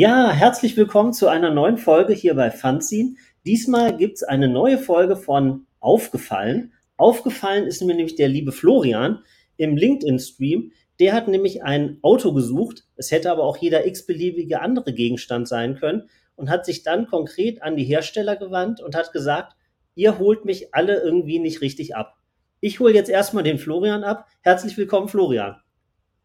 [0.00, 3.16] Ja, herzlich willkommen zu einer neuen Folge hier bei Fanzine.
[3.44, 6.72] Diesmal gibt's eine neue Folge von Aufgefallen.
[6.96, 9.24] Aufgefallen ist mir nämlich der liebe Florian
[9.56, 10.70] im LinkedIn-Stream.
[11.00, 12.84] Der hat nämlich ein Auto gesucht.
[12.94, 17.60] Es hätte aber auch jeder x-beliebige andere Gegenstand sein können und hat sich dann konkret
[17.64, 19.56] an die Hersteller gewandt und hat gesagt,
[19.96, 22.14] ihr holt mich alle irgendwie nicht richtig ab.
[22.60, 24.28] Ich hole jetzt erstmal den Florian ab.
[24.42, 25.56] Herzlich willkommen, Florian.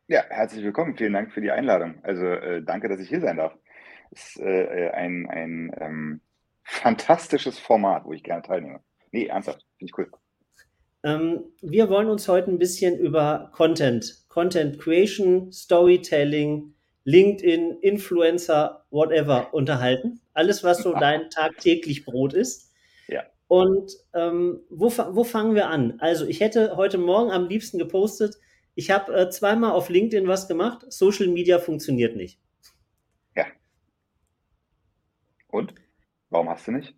[0.07, 0.95] Ja, herzlich willkommen.
[0.97, 1.95] Vielen Dank für die Einladung.
[2.03, 3.53] Also äh, danke, dass ich hier sein darf.
[4.13, 6.21] Ist äh, ein, ein ähm,
[6.63, 8.81] fantastisches Format, wo ich gerne teilnehme.
[9.11, 10.11] Nee, ernsthaft, finde ich cool.
[11.03, 19.53] Ähm, wir wollen uns heute ein bisschen über Content, Content Creation, Storytelling, LinkedIn, Influencer, whatever
[19.53, 20.21] unterhalten.
[20.33, 22.71] Alles, was so dein tagtäglich Brot ist.
[23.07, 23.23] Ja.
[23.47, 25.99] Und ähm, wo, wo fangen wir an?
[25.99, 28.37] Also, ich hätte heute Morgen am liebsten gepostet,
[28.75, 30.85] ich habe äh, zweimal auf LinkedIn was gemacht.
[30.91, 32.39] Social Media funktioniert nicht.
[33.35, 33.45] Ja.
[35.53, 35.75] Und?
[36.29, 36.95] Warum hast du nicht?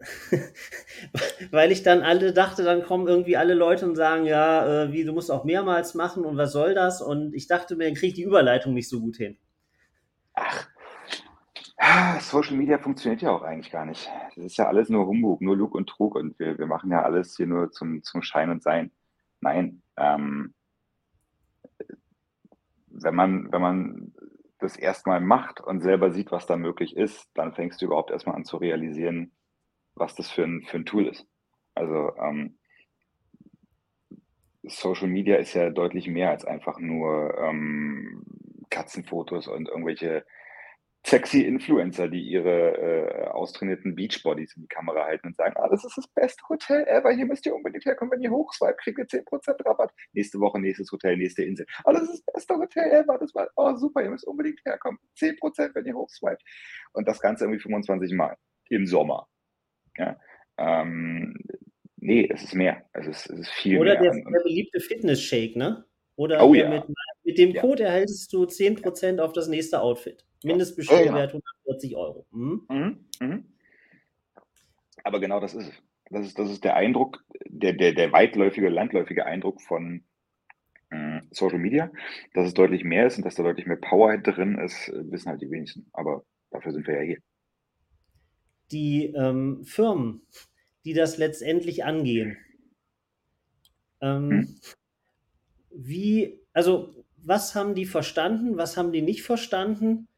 [1.50, 5.04] Weil ich dann alle dachte, dann kommen irgendwie alle Leute und sagen, ja, äh, wie,
[5.04, 7.02] du musst auch mehrmals machen und was soll das?
[7.02, 9.36] Und ich dachte mir, dann kriege ich die Überleitung nicht so gut hin.
[10.32, 10.66] Ach,
[12.20, 14.08] Social Media funktioniert ja auch eigentlich gar nicht.
[14.34, 17.02] Das ist ja alles nur Humbug, nur Lug und Trug und wir, wir machen ja
[17.02, 18.92] alles hier nur zum, zum Schein und Sein.
[19.40, 20.54] Nein, ähm,
[22.88, 24.14] wenn man, wenn man
[24.60, 28.36] das erstmal macht und selber sieht, was da möglich ist, dann fängst du überhaupt erstmal
[28.36, 29.32] an zu realisieren,
[29.94, 31.26] was das für ein, für ein Tool ist.
[31.74, 32.58] Also ähm,
[34.62, 38.22] Social Media ist ja deutlich mehr als einfach nur ähm,
[38.70, 40.24] Katzenfotos und irgendwelche
[41.06, 45.84] sexy Influencer, die ihre äh, austrainierten Beachbodies in die Kamera halten und sagen, ah, das
[45.84, 49.06] ist das beste Hotel ever, hier müsst ihr unbedingt herkommen, wenn ihr hochswipe, kriegt ihr
[49.06, 49.92] 10% Rabatt.
[50.12, 51.66] Nächste Woche, nächstes Hotel, nächste Insel.
[51.84, 54.98] Ah, das ist das beste Hotel ever, das war, oh super, ihr müsst unbedingt herkommen.
[55.18, 56.38] 10%, wenn ihr hochswipe.
[56.92, 58.36] Und das Ganze irgendwie 25 Mal
[58.68, 59.26] im Sommer.
[59.96, 60.18] Ja.
[60.58, 61.34] Ähm,
[61.96, 62.84] nee, es ist mehr.
[62.92, 64.12] Es ist, es ist viel Oder mehr.
[64.12, 65.84] der, der beliebte Fitness-Shake, ne?
[66.16, 66.68] Oder oh, ja.
[66.68, 66.84] mit,
[67.24, 67.88] mit dem Code ja.
[67.88, 70.26] erhältst du 10% auf das nächste Outfit.
[70.42, 72.26] Mindestbestellwert 140 Euro.
[72.30, 72.62] Mhm.
[72.68, 73.04] Mhm.
[73.20, 73.44] Mhm.
[75.04, 75.82] Aber genau das ist es.
[76.10, 80.02] Das ist, das ist der Eindruck, der, der, der weitläufige, landläufige Eindruck von
[80.90, 81.90] äh, Social Media.
[82.34, 85.40] Dass es deutlich mehr ist und dass da deutlich mehr Power drin ist, wissen halt
[85.40, 85.86] die wenigsten.
[85.92, 87.18] Aber dafür sind wir ja hier.
[88.72, 90.22] Die ähm, Firmen,
[90.84, 92.36] die das letztendlich angehen,
[94.00, 94.56] ähm, hm?
[95.70, 100.08] wie, also was haben die verstanden, was haben die nicht verstanden?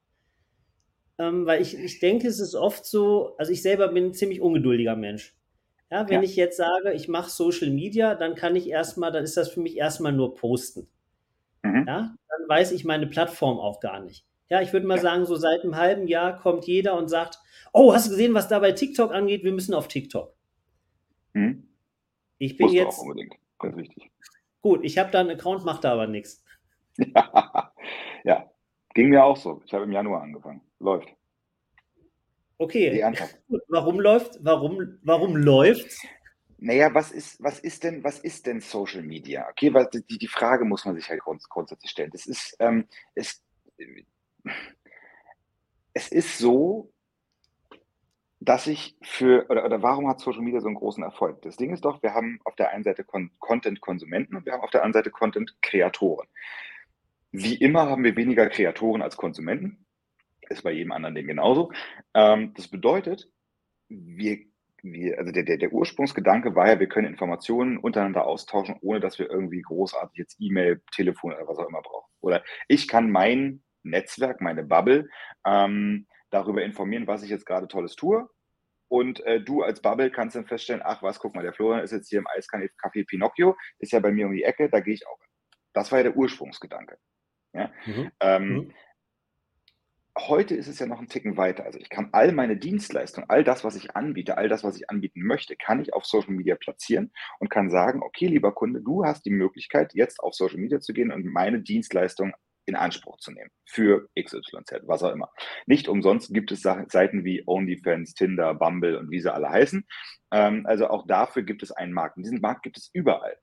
[1.18, 4.40] Ähm, weil ich, ich denke, es ist oft so, also ich selber bin ein ziemlich
[4.40, 5.36] ungeduldiger Mensch.
[5.90, 6.28] Ja, wenn ja.
[6.28, 9.60] ich jetzt sage, ich mache Social Media, dann kann ich erstmal, dann ist das für
[9.60, 10.88] mich erstmal nur posten.
[11.62, 11.84] Mhm.
[11.86, 14.26] Ja, dann weiß ich meine Plattform auch gar nicht.
[14.48, 15.02] Ja, ich würde mal ja.
[15.02, 17.38] sagen, so seit einem halben Jahr kommt jeder und sagt,
[17.72, 19.44] oh, hast du gesehen, was da bei TikTok angeht?
[19.44, 20.34] Wir müssen auf TikTok.
[21.34, 21.68] Mhm.
[22.38, 22.98] Ich bin Musst jetzt.
[22.98, 23.34] Auch unbedingt.
[23.58, 24.10] Ganz wichtig.
[24.62, 26.42] Gut, ich habe da einen Account, mache da aber nichts.
[28.24, 28.50] ja,
[28.94, 29.60] ging mir auch so.
[29.66, 31.08] Ich habe im Januar angefangen läuft.
[32.58, 33.02] Okay.
[33.68, 34.38] Warum läuft?
[34.42, 35.96] Warum, warum läuft?
[36.58, 39.48] Naja, was ist, was ist denn, was ist denn Social Media?
[39.50, 42.12] Okay, was, die, die Frage muss man sich halt grunds grundsätzlich stellen.
[42.12, 43.42] Das ist, ähm, es,
[45.92, 46.92] es ist so,
[48.38, 51.42] dass ich für, oder, oder warum hat Social Media so einen großen Erfolg?
[51.42, 54.62] Das Ding ist doch, wir haben auf der einen Seite Con Content-Konsumenten und wir haben
[54.62, 56.28] auf der anderen Seite Content-Kreatoren.
[57.32, 59.81] Wie immer haben wir weniger Kreatoren als Konsumenten
[60.48, 61.72] ist bei jedem anderen Ding genauso.
[62.14, 63.28] Ähm, das bedeutet,
[63.88, 64.38] wir,
[64.82, 69.18] wir, also der, der, der Ursprungsgedanke war ja, wir können Informationen untereinander austauschen, ohne dass
[69.18, 72.10] wir irgendwie großartig jetzt E-Mail, Telefon oder was auch immer brauchen.
[72.20, 75.08] Oder ich kann mein Netzwerk, meine Bubble,
[75.46, 78.28] ähm, darüber informieren, was ich jetzt gerade Tolles tue.
[78.88, 81.92] Und äh, du als Bubble kannst dann feststellen, ach was, guck mal, der Florian ist
[81.92, 85.06] jetzt hier im Eiscafé Pinocchio, ist ja bei mir um die Ecke, da gehe ich
[85.06, 85.30] auch hin.
[85.72, 86.98] Das war ja der Ursprungsgedanke.
[87.54, 87.70] Ja?
[87.86, 88.10] Mhm.
[88.20, 88.72] Ähm, mhm
[90.18, 91.64] heute ist es ja noch ein Ticken weiter.
[91.64, 94.90] Also ich kann all meine Dienstleistungen, all das, was ich anbiete, all das, was ich
[94.90, 99.04] anbieten möchte, kann ich auf Social Media platzieren und kann sagen, okay, lieber Kunde, du
[99.04, 102.32] hast die Möglichkeit, jetzt auf Social Media zu gehen und meine Dienstleistung
[102.66, 105.30] in Anspruch zu nehmen für XYZ, was auch immer.
[105.66, 109.84] Nicht umsonst gibt es Seiten wie OnlyFans, Tinder, Bumble und wie sie alle heißen.
[110.32, 112.16] Ähm, also auch dafür gibt es einen Markt.
[112.16, 113.36] Und diesen Markt gibt es überall.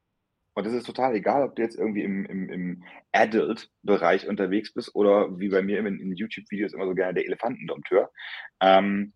[0.54, 4.94] Und es ist total egal, ob du jetzt irgendwie im, im, im Adult-Bereich unterwegs bist
[4.96, 8.12] oder wie bei mir in, in YouTube-Videos immer so gerne der Elefantendompteur.
[8.60, 9.13] Ähm,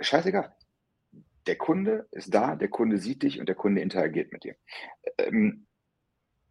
[0.00, 0.54] scheißegal.
[1.46, 4.54] Der Kunde ist da, der Kunde sieht dich und der Kunde interagiert mit dir.
[5.18, 5.66] Ähm,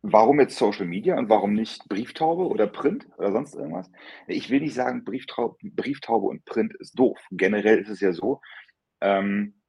[0.01, 3.91] warum jetzt Social Media und warum nicht Brieftaube oder Print oder sonst irgendwas?
[4.27, 7.19] Ich will nicht sagen, Brieftaube, Brieftaube und Print ist doof.
[7.31, 8.41] Generell ist es ja so,
[9.01, 9.61] ähm,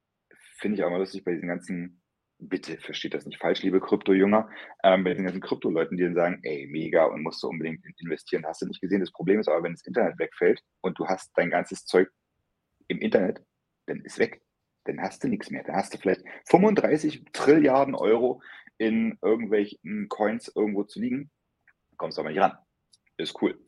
[0.56, 1.97] finde ich auch mal lustig bei diesen ganzen,
[2.38, 4.48] bitte versteht das nicht falsch, liebe Krypto-Jünger,
[4.84, 8.46] ähm, bei diesen ganzen Krypto-Leuten, die dann sagen, ey, mega und musst du unbedingt investieren,
[8.46, 9.00] hast du nicht gesehen.
[9.00, 12.08] Das Problem ist aber, wenn das Internet wegfällt und du hast dein ganzes Zeug
[12.86, 13.42] im Internet,
[13.86, 14.40] dann ist weg.
[14.84, 15.64] Dann hast du nichts mehr.
[15.64, 18.40] Dann hast du vielleicht 35 Trilliarden Euro
[18.78, 21.30] in irgendwelchen Coins irgendwo zu liegen,
[21.96, 22.56] kommst aber nicht ran.
[23.16, 23.58] Ist cool.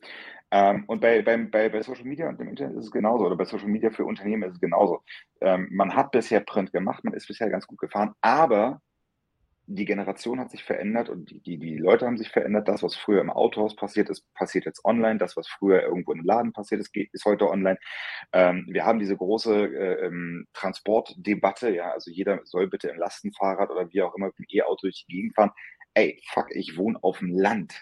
[0.51, 3.37] Ähm, und bei, bei, bei, bei Social Media und dem Internet ist es genauso, oder
[3.37, 5.01] bei Social Media für Unternehmen ist es genauso.
[5.39, 8.81] Ähm, man hat bisher Print gemacht, man ist bisher ganz gut gefahren, aber
[9.67, 12.67] die Generation hat sich verändert und die, die, die Leute haben sich verändert.
[12.67, 15.17] Das, was früher im Autohaus passiert ist, passiert jetzt online.
[15.17, 17.77] Das, was früher irgendwo im Laden passiert ist, ist heute online.
[18.33, 21.73] Ähm, wir haben diese große äh, ähm, Transportdebatte.
[21.73, 25.05] Ja, also jeder soll bitte im Lastenfahrrad oder wie auch immer mit dem E-Auto durch
[25.07, 25.51] die Gegend fahren.
[25.93, 27.81] Ey, fuck, ich wohne auf dem Land.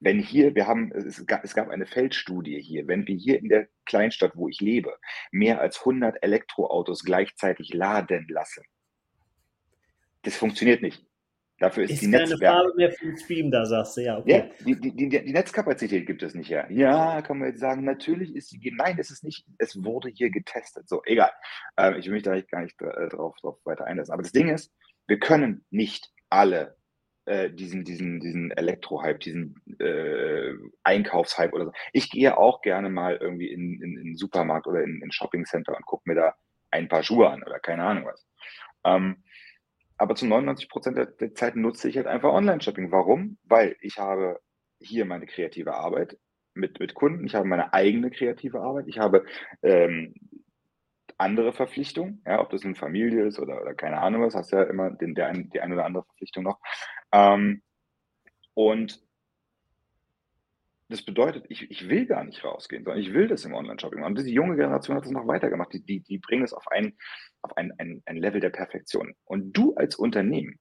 [0.00, 3.48] Wenn hier, wir haben, es gab, es gab eine Feldstudie hier, wenn wir hier in
[3.48, 4.96] der Kleinstadt, wo ich lebe,
[5.30, 8.64] mehr als 100 Elektroautos gleichzeitig laden lassen,
[10.22, 11.04] das funktioniert nicht.
[11.60, 14.18] Dafür ist, ist die keine Netzwerk Farbe mehr für den Stream da, sagst du, ja.
[14.18, 14.30] Okay.
[14.30, 16.66] Ja, die, die, die, die, Netzkapazität gibt es nicht her.
[16.70, 19.44] Ja, kann man jetzt sagen, natürlich ist sie, nein, ist es nicht.
[19.58, 20.88] Es wurde hier getestet.
[20.88, 21.30] So, egal.
[21.76, 24.14] Ähm, ich will mich da gar nicht äh, drauf, drauf weiter einlassen.
[24.14, 24.72] Aber das Ding ist,
[25.06, 26.78] wir können nicht alle
[27.26, 31.72] äh, diesen, diesen, diesen Elektro-Hype, diesen äh, Einkaufshype oder so.
[31.92, 35.76] Ich gehe auch gerne mal irgendwie in, in, in den Supermarkt oder in ein Shopping-Center
[35.76, 36.34] und gucke mir da
[36.70, 38.26] ein paar Schuhe an oder keine Ahnung was.
[38.84, 39.22] Ähm,
[39.98, 42.90] aber zu 99 Prozent der, der Zeit nutze ich halt einfach Online-Shopping.
[42.90, 43.38] Warum?
[43.44, 44.40] Weil ich habe
[44.80, 46.16] hier meine kreative Arbeit
[46.54, 49.24] mit, mit Kunden, ich habe meine eigene kreative Arbeit, ich habe
[49.62, 50.14] ähm,
[51.20, 54.62] andere Verpflichtungen, ja, ob das eine Familie ist oder, oder keine Ahnung was, hast ja
[54.64, 56.58] immer den, der die eine oder andere Verpflichtung noch.
[57.12, 57.62] Ähm,
[58.54, 59.00] und
[60.90, 64.12] das bedeutet, ich, ich will gar nicht rausgehen, sondern ich will das im Online-Shopping machen.
[64.12, 65.72] Und diese junge Generation hat das noch weitergemacht.
[65.72, 66.96] Die, die, die bringen es auf, ein,
[67.42, 69.14] auf ein, ein, ein Level der Perfektion.
[69.24, 70.58] Und du als Unternehmen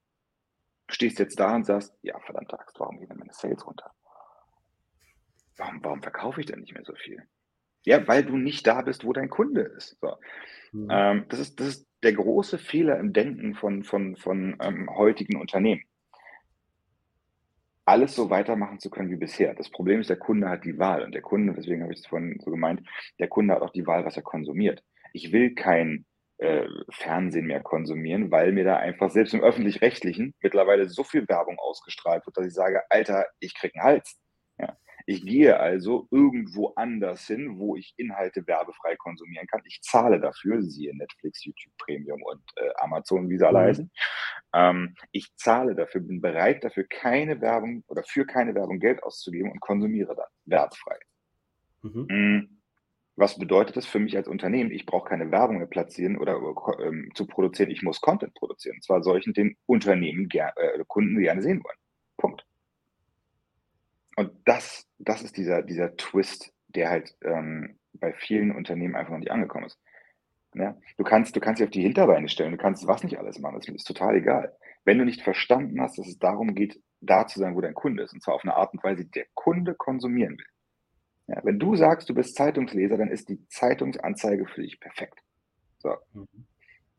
[0.88, 3.92] stehst jetzt da und sagst, ja, verdammt Axt, warum gehen denn meine Sales runter?
[5.58, 7.28] Warum, warum verkaufe ich denn nicht mehr so viel?
[7.86, 9.98] Ja, weil du nicht da bist, wo dein Kunde ist.
[10.02, 10.16] So.
[10.72, 10.88] Mhm.
[10.92, 15.38] Ähm, das, ist das ist der große Fehler im Denken von, von, von ähm, heutigen
[15.40, 15.84] Unternehmen
[17.90, 19.56] alles so weitermachen zu können wie bisher.
[19.56, 22.06] Das Problem ist, der Kunde hat die Wahl und der Kunde, deswegen habe ich es
[22.06, 22.88] vorhin so gemeint,
[23.18, 24.84] der Kunde hat auch die Wahl, was er konsumiert.
[25.12, 26.06] Ich will kein
[26.38, 31.58] äh, Fernsehen mehr konsumieren, weil mir da einfach selbst im öffentlich-rechtlichen mittlerweile so viel Werbung
[31.58, 34.20] ausgestrahlt wird, dass ich sage, Alter, ich krieg einen Hals.
[35.06, 39.62] Ich gehe also irgendwo anders hin, wo ich Inhalte werbefrei konsumieren kann.
[39.66, 43.64] Ich zahle dafür, siehe Netflix, YouTube Premium und äh, Amazon, wie sie alle mhm.
[43.64, 43.92] heißen.
[44.54, 49.52] Ähm, ich zahle dafür, bin bereit dafür, keine Werbung oder für keine Werbung Geld auszugeben
[49.52, 50.98] und konsumiere dann werbefrei.
[51.82, 52.08] Mhm.
[52.10, 52.60] Mm,
[53.16, 54.72] was bedeutet das für mich als Unternehmen?
[54.72, 56.40] Ich brauche keine Werbung mehr platzieren oder
[56.82, 57.70] ähm, zu produzieren.
[57.70, 58.78] Ich muss Content produzieren.
[58.78, 61.78] Und zwar solchen, den Unternehmen, ger äh, Kunden gerne sehen wollen.
[62.18, 62.46] Punkt.
[64.20, 69.20] Und das, das ist dieser, dieser Twist, der halt ähm, bei vielen Unternehmen einfach noch
[69.20, 69.80] nicht angekommen ist.
[70.54, 70.78] Ja?
[70.98, 73.56] Du, kannst, du kannst dich auf die Hinterbeine stellen, du kannst was nicht alles machen,
[73.56, 74.54] das ist total egal.
[74.84, 78.04] Wenn du nicht verstanden hast, dass es darum geht, da zu sein, wo dein Kunde
[78.04, 80.48] ist, und zwar auf eine Art und Weise, die der Kunde konsumieren will.
[81.28, 85.24] Ja, wenn du sagst, du bist Zeitungsleser, dann ist die Zeitungsanzeige für dich perfekt.
[85.78, 85.96] So.
[86.12, 86.28] Mhm.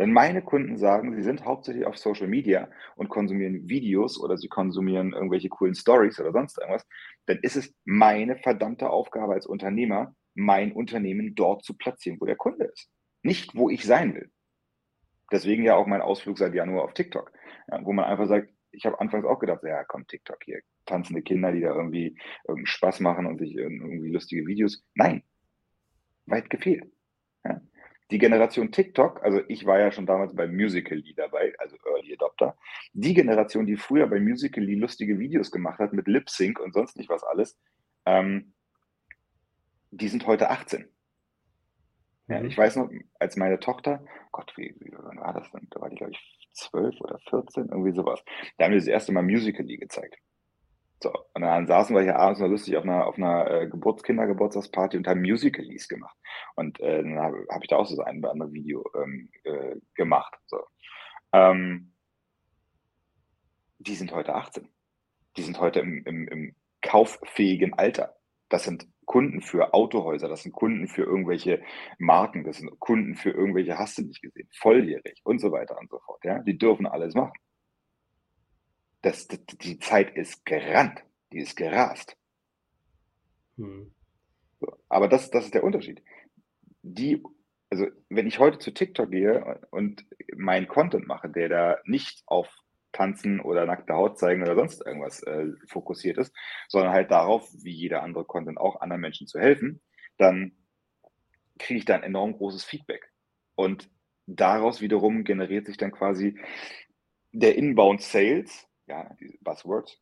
[0.00, 4.48] Wenn meine Kunden sagen, sie sind hauptsächlich auf Social Media und konsumieren Videos oder sie
[4.48, 6.88] konsumieren irgendwelche coolen Stories oder sonst irgendwas,
[7.26, 12.36] dann ist es meine verdammte Aufgabe als Unternehmer, mein Unternehmen dort zu platzieren, wo der
[12.36, 12.88] Kunde ist.
[13.22, 14.30] Nicht, wo ich sein will.
[15.30, 17.30] Deswegen ja auch mein Ausflug seit Januar auf TikTok,
[17.82, 21.52] wo man einfach sagt, ich habe anfangs auch gedacht, ja, komm, TikTok hier, tanzende Kinder,
[21.52, 22.18] die da irgendwie
[22.64, 24.82] Spaß machen und sich irgendwie lustige Videos.
[24.94, 25.22] Nein,
[26.24, 26.90] weit gefehlt.
[28.10, 32.56] Die Generation TikTok, also ich war ja schon damals bei Musical.ly dabei, also Early Adopter,
[32.92, 36.96] die Generation, die früher bei Musical.ly lustige Videos gemacht hat mit Lip Sync und sonst
[36.96, 37.58] nicht was alles,
[38.06, 38.52] ähm,
[39.90, 40.88] die sind heute 18.
[42.28, 42.46] Ja, mhm.
[42.46, 45.66] ich weiß noch, als meine Tochter, Gott, wie, wie wann war das denn?
[45.70, 48.22] Da war die, glaube ich, 12 oder 14, irgendwie sowas.
[48.56, 50.16] Da haben wir das erste Mal Musical.ly gezeigt.
[51.02, 54.02] So, und dann saßen wir hier abends mal lustig auf einer, auf einer äh, Geburts
[54.06, 56.16] und haben Musicalies gemacht.
[56.56, 59.76] Und äh, dann habe hab ich da auch so ein oder andere Video ähm, äh,
[59.94, 60.36] gemacht.
[60.46, 60.60] So.
[61.32, 61.94] Ähm,
[63.78, 64.68] die sind heute 18.
[65.36, 68.16] Die sind heute im, im, im kauffähigen Alter.
[68.50, 71.62] Das sind Kunden für Autohäuser, das sind Kunden für irgendwelche
[71.98, 75.90] Marken, das sind Kunden für irgendwelche, hast du nicht gesehen, volljährig und so weiter und
[75.90, 76.24] so fort.
[76.24, 76.40] Ja?
[76.40, 77.32] Die dürfen alles machen.
[79.02, 81.02] Das, die Zeit ist gerannt,
[81.32, 82.16] die ist gerast.
[83.56, 83.92] Hm.
[84.88, 86.02] Aber das, das ist der Unterschied.
[86.82, 87.22] Die,
[87.70, 90.04] also wenn ich heute zu TikTok gehe und
[90.36, 92.48] meinen Content mache, der da nicht auf
[92.92, 96.34] Tanzen oder nackte Haut zeigen oder sonst irgendwas äh, fokussiert ist,
[96.68, 99.80] sondern halt darauf, wie jeder andere Content auch anderen Menschen zu helfen,
[100.18, 100.52] dann
[101.58, 103.12] kriege ich da ein enorm großes Feedback.
[103.54, 103.90] Und
[104.26, 106.38] daraus wiederum generiert sich dann quasi
[107.32, 109.98] der Inbound Sales, ja, die Buzzwords,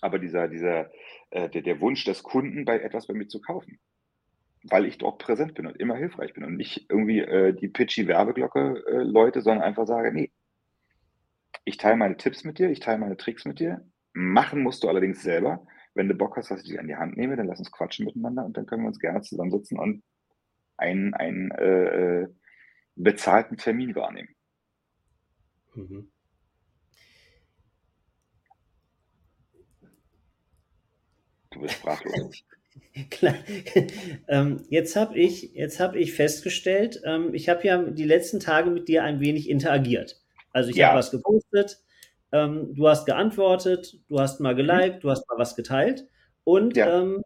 [0.00, 0.90] aber dieser, dieser,
[1.30, 3.78] äh, der, der Wunsch des Kunden, bei etwas bei mir zu kaufen.
[4.62, 8.08] Weil ich dort präsent bin und immer hilfreich bin und nicht irgendwie äh, die pitchy
[8.08, 10.30] Werbeglocke äh, Leute, sondern einfach sage, nee,
[11.64, 13.86] ich teile meine Tipps mit dir, ich teile meine Tricks mit dir.
[14.12, 15.66] Machen musst du allerdings selber.
[15.94, 18.06] Wenn du Bock hast, dass ich dich an die Hand nehme, dann lass uns quatschen
[18.06, 20.02] miteinander und dann können wir uns gerne zusammensetzen und
[20.76, 22.28] einen, einen äh, äh
[22.96, 24.34] bezahlten Termin wahrnehmen.
[25.74, 26.10] Mhm.
[31.50, 32.44] Du bist sprachlos.
[33.10, 33.34] Klar.
[34.28, 38.88] ähm, jetzt habe ich, hab ich festgestellt, ähm, ich habe ja die letzten Tage mit
[38.88, 40.20] dir ein wenig interagiert.
[40.52, 40.88] Also ich ja.
[40.88, 41.82] habe was gepostet,
[42.32, 45.00] ähm, du hast geantwortet, du hast mal geliked, mhm.
[45.00, 46.06] du hast mal was geteilt
[46.44, 47.00] und ja.
[47.00, 47.22] Ähm,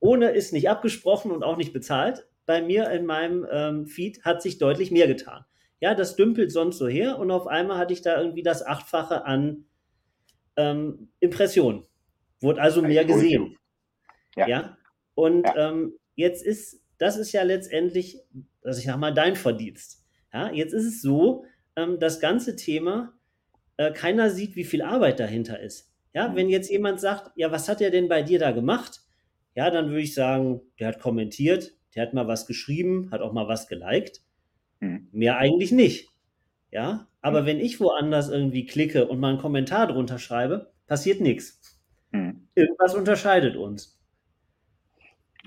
[0.00, 4.42] ohne ist nicht abgesprochen und auch nicht bezahlt, bei mir in meinem ähm, Feed hat
[4.42, 5.44] sich deutlich mehr getan.
[5.80, 9.24] Ja, das dümpelt sonst so her und auf einmal hatte ich da irgendwie das Achtfache
[9.24, 9.64] an
[10.56, 11.84] ähm, Impressionen.
[12.40, 13.56] Wurde also mehr gesehen.
[14.36, 14.48] Ja.
[14.48, 14.76] ja?
[15.14, 15.70] Und ja.
[15.70, 18.18] Ähm, jetzt ist, das ist ja letztendlich,
[18.62, 20.04] also ich sag mal, dein Verdienst.
[20.32, 21.44] Ja, jetzt ist es so,
[21.76, 23.12] ähm, das ganze Thema,
[23.76, 25.92] äh, keiner sieht, wie viel Arbeit dahinter ist.
[26.14, 26.36] Ja, mhm.
[26.36, 29.00] wenn jetzt jemand sagt, ja, was hat er denn bei dir da gemacht?
[29.54, 33.32] Ja, dann würde ich sagen, der hat kommentiert, der hat mal was geschrieben, hat auch
[33.32, 34.22] mal was geliked.
[34.80, 35.08] Mhm.
[35.12, 36.08] Mehr eigentlich nicht.
[36.70, 37.46] Ja, aber mhm.
[37.46, 41.78] wenn ich woanders irgendwie klicke und mal einen Kommentar drunter schreibe, passiert nichts.
[42.12, 42.48] Mhm.
[42.54, 44.01] Irgendwas unterscheidet uns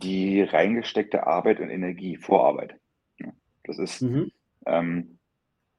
[0.01, 2.75] die reingesteckte Arbeit und Energie, Vorarbeit.
[3.65, 4.31] Das ist, mhm.
[4.65, 5.17] ähm,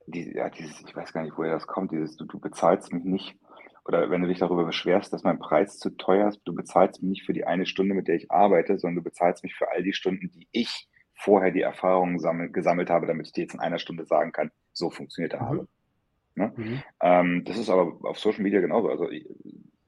[0.07, 3.05] die, ja, dieses, ich weiß gar nicht, woher das kommt, dieses, du, du bezahlst mich
[3.05, 3.37] nicht,
[3.85, 7.11] oder wenn du dich darüber beschwerst, dass mein Preis zu teuer ist, du bezahlst mich
[7.11, 9.83] nicht für die eine Stunde, mit der ich arbeite, sondern du bezahlst mich für all
[9.83, 13.61] die Stunden, die ich vorher die Erfahrungen sammel, gesammelt habe, damit ich dir jetzt in
[13.61, 15.69] einer Stunde sagen kann, so funktioniert der mhm.
[16.35, 16.53] Ne?
[16.55, 16.83] Mhm.
[17.01, 18.89] Ähm, das ist aber auf Social Media genauso.
[18.91, 19.09] Also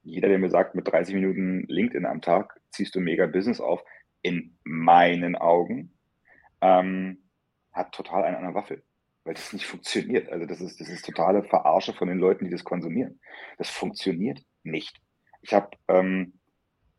[0.02, 3.84] jeder, der mir sagt, mit 30 Minuten LinkedIn am Tag ziehst du mega Business auf,
[4.22, 5.92] in meinen Augen,
[6.60, 7.22] ähm,
[7.72, 8.82] hat total einen an der Waffel,
[9.24, 10.28] weil das nicht funktioniert.
[10.30, 13.20] Also das ist, das ist totale Verarsche von den Leuten, die das konsumieren.
[13.56, 15.00] Das funktioniert nicht.
[15.42, 16.38] Ich habe, ähm,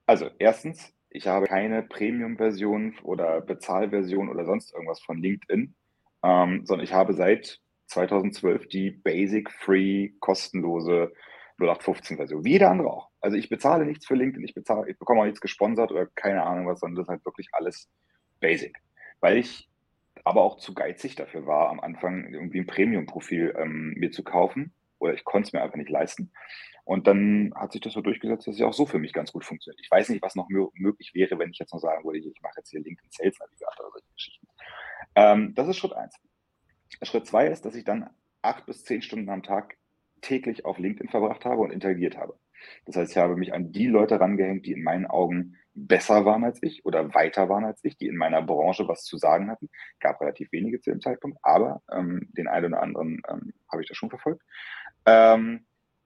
[0.05, 5.75] also erstens, ich habe keine Premium-Version oder Bezahlversion oder sonst irgendwas von LinkedIn,
[6.23, 11.11] ähm, sondern ich habe seit 2012 die Basic Free kostenlose
[11.59, 13.09] 0815-Version, wie jeder andere auch.
[13.21, 16.43] Also ich bezahle nichts für LinkedIn, ich bezahle, ich bekomme auch nichts gesponsert oder keine
[16.43, 17.89] Ahnung was, sondern das ist halt wirklich alles
[18.39, 18.77] basic.
[19.19, 19.69] Weil ich
[20.23, 24.73] aber auch zu geizig dafür war, am Anfang irgendwie ein Premium-Profil ähm, mir zu kaufen.
[24.99, 26.31] Oder ich konnte es mir einfach nicht leisten.
[26.83, 29.45] Und dann hat sich das so durchgesetzt, dass es auch so für mich ganz gut
[29.45, 29.79] funktioniert.
[29.81, 32.55] Ich weiß nicht, was noch möglich wäre, wenn ich jetzt noch sagen würde, ich mache
[32.57, 34.47] jetzt hier LinkedIn Sales Navigator oder solche Geschichten.
[35.15, 36.15] Ähm, das ist Schritt eins.
[37.03, 38.09] Schritt zwei ist, dass ich dann
[38.41, 39.77] acht bis zehn Stunden am Tag
[40.21, 42.37] täglich auf LinkedIn verbracht habe und interagiert habe.
[42.85, 46.43] Das heißt, ich habe mich an die Leute rangehängt, die in meinen Augen besser waren
[46.43, 49.69] als ich oder weiter waren als ich, die in meiner Branche was zu sagen hatten.
[49.99, 53.87] Gab relativ wenige zu dem Zeitpunkt, aber ähm, den einen oder anderen ähm, habe ich
[53.87, 54.41] da schon verfolgt.
[55.05, 55.65] Ähm,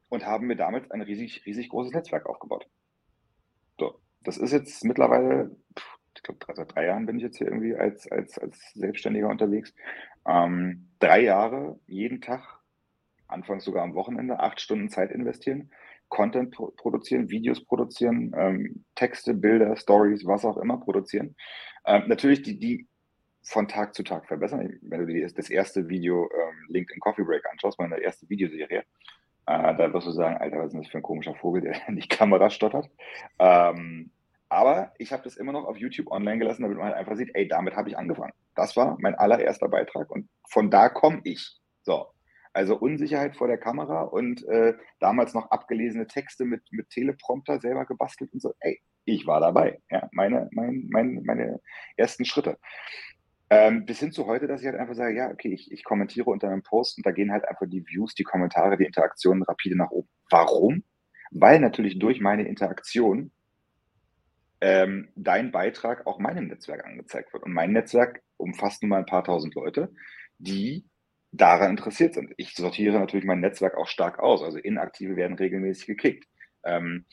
[0.10, 2.68] und haben mir damit ein riesig, riesig großes Netzwerk aufgebaut.
[3.80, 5.56] So, das ist jetzt mittlerweile,
[6.16, 9.74] ich glaube, seit drei Jahren bin ich jetzt hier irgendwie als, als, als Selbstständiger unterwegs.
[10.28, 12.63] Ähm, drei Jahre, jeden Tag
[13.28, 15.72] anfangs sogar am Wochenende, acht Stunden Zeit investieren,
[16.10, 21.36] Content pro produzieren, Videos produzieren, ähm, Texte, Bilder, Stories, was auch immer produzieren.
[21.86, 22.88] Ähm, natürlich die, die
[23.44, 24.80] von Tag zu Tag verbessern.
[24.82, 28.84] Wenn du dir das erste Video ähm, LinkedIn Coffee Break anschaust, meine erste Videoserie,
[29.46, 31.98] äh, da wirst du sagen, Alter, was ist das für ein komischer Vogel, der in
[31.98, 32.90] die Kamera stottert.
[33.40, 34.12] Ähm,
[34.50, 37.32] aber ich habe das immer noch auf YouTube online gelassen, damit man halt einfach sieht,
[37.34, 38.34] ey, damit habe ich angefangen.
[38.56, 41.60] Das war mein allererster Beitrag und von da komme ich.
[41.82, 42.13] So,
[42.54, 47.86] also Unsicherheit vor der Kamera und äh, damals noch abgelesene Texte mit, mit Teleprompter selber
[47.86, 48.54] gebastelt und so.
[48.60, 49.82] Ey, ich war dabei.
[49.90, 51.60] Ja, meine, mein, mein, meine
[51.98, 52.58] ersten Schritte.
[53.50, 56.30] Ähm, bis hin zu heute, dass ich halt einfach sage, ja, okay, ich, ich kommentiere
[56.30, 59.76] unter einem Post und da gehen halt einfach die Views, die Kommentare, die Interaktionen rapide
[59.76, 60.08] nach oben.
[60.30, 60.84] Warum?
[61.32, 63.32] Weil natürlich durch meine Interaktion
[64.62, 67.44] ähm, dein Beitrag auch meinem Netzwerk angezeigt wird.
[67.44, 69.94] Und mein Netzwerk umfasst nun mal ein paar tausend Leute,
[70.38, 70.86] die
[71.34, 72.32] daran interessiert sind.
[72.38, 74.42] Ich sortiere natürlich mein Netzwerk auch stark aus.
[74.42, 76.28] Also Inaktive werden regelmäßig gekickt.
[76.64, 77.06] Ähm,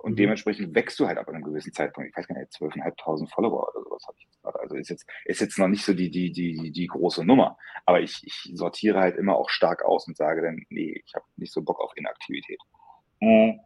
[0.00, 0.16] und mhm.
[0.16, 2.10] dementsprechend wächst du halt ab einem gewissen Zeitpunkt.
[2.10, 4.60] Ich weiß gar nicht, 12.500 Follower oder sowas habe ich jetzt gerade.
[4.60, 7.56] Also ist jetzt, ist jetzt noch nicht so die, die, die, die große Nummer.
[7.86, 11.24] Aber ich, ich sortiere halt immer auch stark aus und sage dann, nee, ich habe
[11.36, 12.60] nicht so Bock auf Inaktivität.
[13.20, 13.60] Mhm.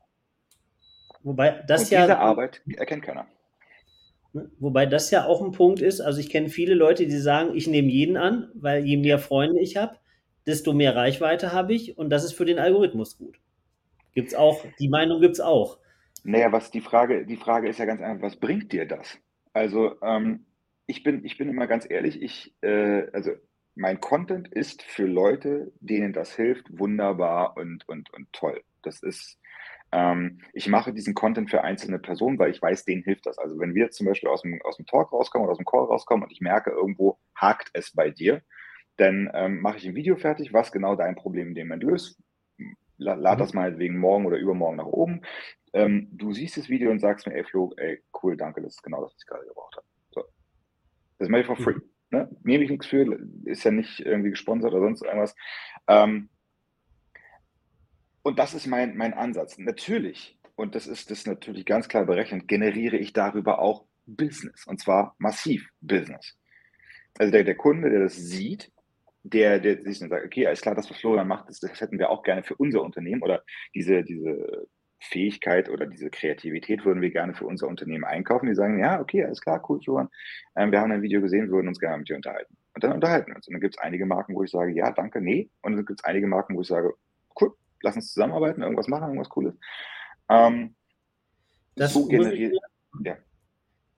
[1.25, 2.02] Wobei das und ja.
[2.02, 3.26] Diese Arbeit erkennt keiner.
[4.32, 6.00] Ne, wobei das ja auch ein Punkt ist.
[6.00, 9.61] Also ich kenne viele Leute, die sagen, ich nehme jeden an, weil je mehr Freunde
[9.61, 9.97] ich habe,
[10.47, 13.40] desto mehr Reichweite habe ich und das ist für den Algorithmus gut.
[14.14, 15.78] Gibt's auch, die Meinung gibt es auch.
[16.25, 19.18] Naja, was die Frage, die Frage ist ja ganz einfach, was bringt dir das?
[19.52, 20.47] Also ähm,
[20.87, 23.30] ich, bin, ich bin immer ganz ehrlich, ich, äh, also
[23.76, 28.62] mein Content ist für Leute, denen das hilft, wunderbar und, und, und toll.
[28.82, 29.38] Das ist,
[29.90, 33.38] ähm, ich mache diesen Content für einzelne Personen, weil ich weiß, denen hilft das.
[33.38, 35.66] Also wenn wir jetzt zum Beispiel aus dem, aus dem Talk rauskommen oder aus dem
[35.66, 38.42] Call rauskommen und ich merke, irgendwo hakt es bei dir,
[38.97, 42.21] dann ähm, mache ich ein Video fertig, was genau dein Problem in dem Moment löst.
[42.99, 43.40] Lad mhm.
[43.40, 45.23] das mal wegen morgen oder übermorgen nach oben.
[45.73, 48.83] Ähm, du siehst das Video und sagst mir, ey Flo, ey, cool, danke, das ist
[48.83, 49.87] genau das, was ich gerade gebraucht habe.
[50.11, 50.25] So.
[51.18, 51.75] Das mache ich for free.
[51.75, 51.83] Mhm.
[52.11, 52.28] Ne?
[52.42, 55.35] Nehme ich nichts für, ist ja nicht irgendwie gesponsert oder sonst irgendwas.
[55.87, 56.30] Ähm,
[58.28, 59.58] und das ist mein, mein Ansatz.
[59.58, 64.66] Natürlich, und das ist das natürlich ganz klar berechnet, generiere ich darüber auch Business.
[64.66, 66.37] Und zwar massiv Business.
[67.18, 68.70] Also der, der Kunde, der das sieht,
[69.23, 71.99] der, der sich dann sagt, okay, alles klar, das, was Florian macht, das, das hätten
[71.99, 73.42] wir auch gerne für unser Unternehmen oder
[73.75, 74.68] diese, diese
[75.00, 78.47] Fähigkeit oder diese Kreativität würden wir gerne für unser Unternehmen einkaufen.
[78.47, 80.08] Die sagen, ja, okay, alles klar, cool, Johann.
[80.56, 82.56] Ähm, wir haben ein Video gesehen, wir würden uns gerne mit dir unterhalten.
[82.75, 83.47] Und dann unterhalten wir uns.
[83.49, 85.50] Und dann gibt es einige Marken, wo ich sage, ja, danke, nee.
[85.62, 86.94] Und dann gibt es einige Marken, wo ich sage,
[87.82, 89.54] lass uns zusammenarbeiten, irgendwas machen, irgendwas Cooles.
[90.28, 90.75] Ähm,
[91.76, 92.54] das so generiert.
[93.04, 93.16] Ja.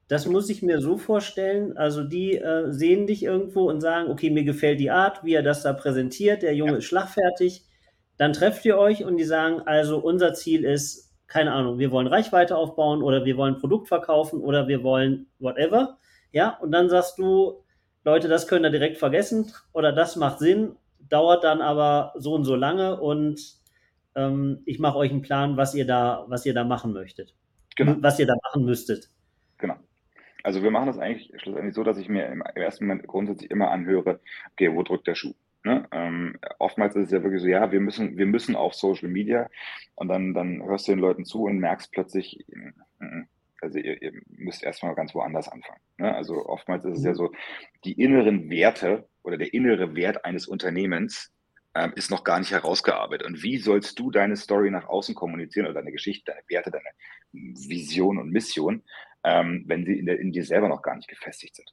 [0.09, 1.77] Das muss ich mir so vorstellen.
[1.77, 5.43] Also die äh, sehen dich irgendwo und sagen, okay, mir gefällt die Art, wie er
[5.43, 6.43] das da präsentiert.
[6.43, 6.79] Der Junge ja.
[6.79, 7.64] ist schlagfertig
[8.21, 12.07] dann trefft ihr euch und die sagen, also unser Ziel ist, keine Ahnung, wir wollen
[12.07, 15.97] Reichweite aufbauen oder wir wollen Produkt verkaufen oder wir wollen whatever.
[16.31, 17.64] Ja, und dann sagst du,
[18.05, 20.77] Leute, das könnt ihr direkt vergessen oder das macht Sinn,
[21.09, 23.40] dauert dann aber so und so lange und
[24.14, 27.35] ähm, ich mache euch einen Plan, was ihr da, was ihr da machen möchtet.
[27.77, 27.96] Genau.
[28.01, 29.09] Was ihr da machen müsstet.
[29.59, 29.77] Genau.
[30.42, 33.70] Also wir machen das eigentlich schlussendlich so, dass ich mir im ersten Moment grundsätzlich immer
[33.70, 34.20] anhöre,
[34.53, 35.35] okay, wo drückt der Schuh?
[35.62, 35.87] Ne?
[35.92, 39.49] Ähm, oftmals ist es ja wirklich so, ja, wir müssen, wir müssen auf Social Media
[39.94, 43.29] und dann, dann hörst du den Leuten zu und merkst plötzlich, mm, mm,
[43.61, 45.81] also ihr, ihr müsst erstmal ganz woanders anfangen.
[45.99, 46.14] Ne?
[46.14, 47.16] Also oftmals ist es ja mhm.
[47.16, 47.33] so,
[47.85, 51.31] die inneren Werte oder der innere Wert eines Unternehmens
[51.81, 53.27] ähm, ist noch gar nicht herausgearbeitet.
[53.27, 56.90] Und wie sollst du deine Story nach außen kommunizieren oder deine Geschichte, deine Werte, deine
[57.33, 58.83] Vision und Mission,
[59.25, 61.73] ähm, wenn sie in, der, in dir selber noch gar nicht gefestigt sind?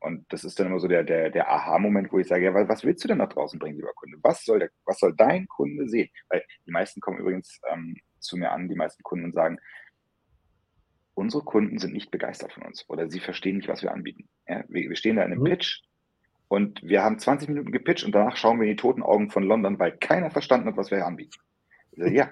[0.00, 2.84] Und das ist dann immer so der, der, der Aha-Moment, wo ich sage, ja, was
[2.84, 4.18] willst du denn nach draußen bringen, lieber Kunde?
[4.22, 6.10] Was soll, der, was soll dein Kunde sehen?
[6.28, 9.58] Weil die meisten kommen übrigens ähm, zu mir an, die meisten Kunden und sagen,
[11.14, 14.28] unsere Kunden sind nicht begeistert von uns oder sie verstehen nicht, was wir anbieten.
[14.46, 15.46] Ja, wir, wir, stehen da in einem mhm.
[15.46, 15.82] Pitch
[16.54, 19.42] und wir haben 20 Minuten gepitcht und danach schauen wir in die toten Augen von
[19.42, 21.38] London, weil keiner verstanden hat, was wir hier anbieten.
[21.96, 22.30] Sage, ja,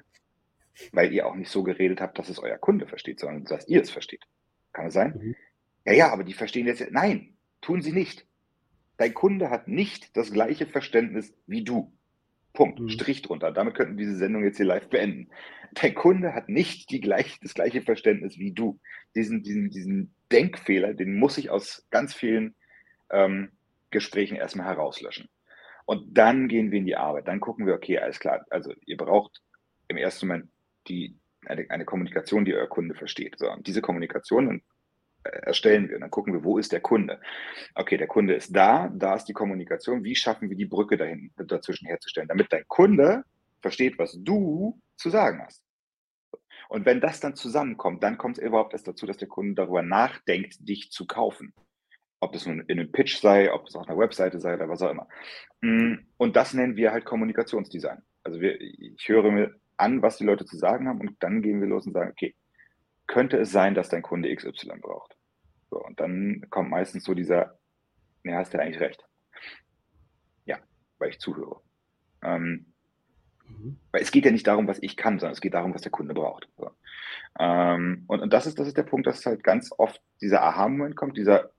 [0.92, 3.82] weil ihr auch nicht so geredet habt, dass es euer Kunde versteht, sondern dass ihr
[3.82, 4.24] es versteht.
[4.72, 5.14] Kann es sein?
[5.16, 5.36] Mhm.
[5.84, 7.32] Ja, ja, aber die verstehen jetzt, nein,
[7.62, 8.26] Tun sie nicht.
[8.98, 11.92] Dein Kunde hat nicht das gleiche Verständnis wie du.
[12.52, 12.80] Punkt.
[12.80, 12.90] Mhm.
[12.90, 13.50] Strich drunter.
[13.52, 15.30] Damit könnten wir diese Sendung jetzt hier live beenden.
[15.72, 18.78] Dein Kunde hat nicht die gleich, das gleiche Verständnis wie du.
[19.14, 22.54] Diesen, diesen, diesen Denkfehler, den muss ich aus ganz vielen
[23.10, 23.52] ähm,
[23.92, 25.28] Gesprächen erstmal herauslöschen.
[25.84, 27.28] Und dann gehen wir in die Arbeit.
[27.28, 28.44] Dann gucken wir, okay, alles klar.
[28.50, 29.40] Also ihr braucht
[29.88, 30.50] im ersten Moment
[30.88, 33.38] die, eine, eine Kommunikation, die euer Kunde versteht.
[33.38, 34.62] So, und diese Kommunikation,
[35.24, 35.98] erstellen wir.
[35.98, 37.20] Dann gucken wir, wo ist der Kunde?
[37.74, 40.04] Okay, der Kunde ist da, da ist die Kommunikation.
[40.04, 43.24] Wie schaffen wir die Brücke dahin, dazwischen herzustellen, damit dein Kunde
[43.60, 45.62] versteht, was du zu sagen hast?
[46.68, 49.82] Und wenn das dann zusammenkommt, dann kommt es überhaupt erst dazu, dass der Kunde darüber
[49.82, 51.52] nachdenkt, dich zu kaufen.
[52.22, 54.80] Ob das nun in einem Pitch sei, ob es auf einer Webseite sei oder was
[54.80, 55.08] auch immer.
[55.60, 58.00] Mm, und das nennen wir halt Kommunikationsdesign.
[58.22, 61.60] Also wir, ich höre mir an, was die Leute zu sagen haben und dann gehen
[61.60, 62.36] wir los und sagen, okay,
[63.08, 65.16] könnte es sein, dass dein Kunde XY braucht.
[65.68, 67.58] So, und dann kommt meistens so dieser,
[68.22, 69.04] ne, hast du eigentlich recht.
[70.44, 70.58] Ja,
[70.98, 71.60] weil ich zuhöre.
[72.22, 72.66] Ähm,
[73.48, 73.80] mhm.
[73.90, 75.90] Weil es geht ja nicht darum, was ich kann, sondern es geht darum, was der
[75.90, 76.48] Kunde braucht.
[76.56, 76.70] So.
[77.40, 80.94] Ähm, und, und das ist, das ist der Punkt, dass halt ganz oft dieser Aha-Moment
[80.94, 81.50] kommt, dieser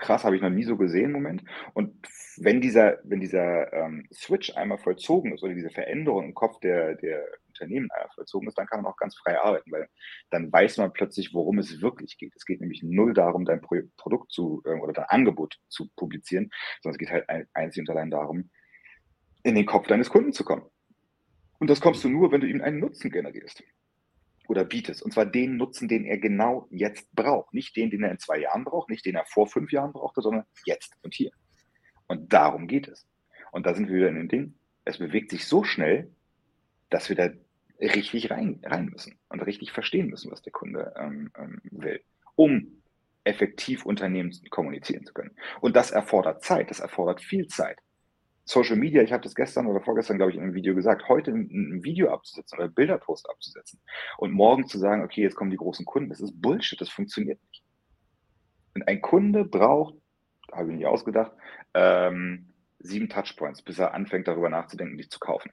[0.00, 1.44] krass, habe ich noch nie so gesehen Moment.
[1.74, 1.94] Und
[2.38, 6.96] wenn dieser, wenn dieser ähm, Switch einmal vollzogen ist oder diese Veränderung im Kopf der,
[6.96, 9.88] der Unternehmen einmal vollzogen ist, dann kann man auch ganz frei arbeiten, weil
[10.30, 12.34] dann weiß man plötzlich, worum es wirklich geht.
[12.34, 16.50] Es geht nämlich null darum, dein Pro Produkt zu äh, oder dein Angebot zu publizieren,
[16.82, 18.50] sondern es geht halt ein, einzig und allein darum,
[19.42, 20.64] in den Kopf deines Kunden zu kommen.
[21.58, 23.62] Und das kommst du nur, wenn du ihm einen Nutzen generierst
[24.50, 25.00] oder bietest.
[25.00, 27.54] Und zwar den Nutzen, den er genau jetzt braucht.
[27.54, 30.22] Nicht den, den er in zwei Jahren braucht, nicht den er vor fünf Jahren brauchte,
[30.22, 31.30] sondern jetzt und hier.
[32.08, 33.06] Und darum geht es.
[33.52, 34.54] Und da sind wir wieder in dem Ding.
[34.84, 36.10] Es bewegt sich so schnell,
[36.88, 37.30] dass wir da
[37.80, 42.02] richtig rein, rein müssen und richtig verstehen müssen, was der Kunde ähm, ähm, will,
[42.34, 42.82] um
[43.22, 45.36] effektiv Unternehmen kommunizieren zu können.
[45.60, 47.78] Und das erfordert Zeit, das erfordert viel Zeit.
[48.50, 51.30] Social Media, ich habe das gestern oder vorgestern, glaube ich, in einem Video gesagt, heute
[51.30, 53.80] ein, Video abzusetzen oder Bilderpost abzusetzen
[54.18, 57.40] und morgen zu sagen, okay, jetzt kommen die großen Kunden, das ist Bullshit, das funktioniert
[57.48, 57.62] nicht.
[58.74, 59.94] Und ein Kunde braucht,
[60.50, 61.30] habe ich nicht ausgedacht,
[61.74, 65.52] ähm, sieben Touchpoints, bis er anfängt, darüber nachzudenken, dich zu kaufen.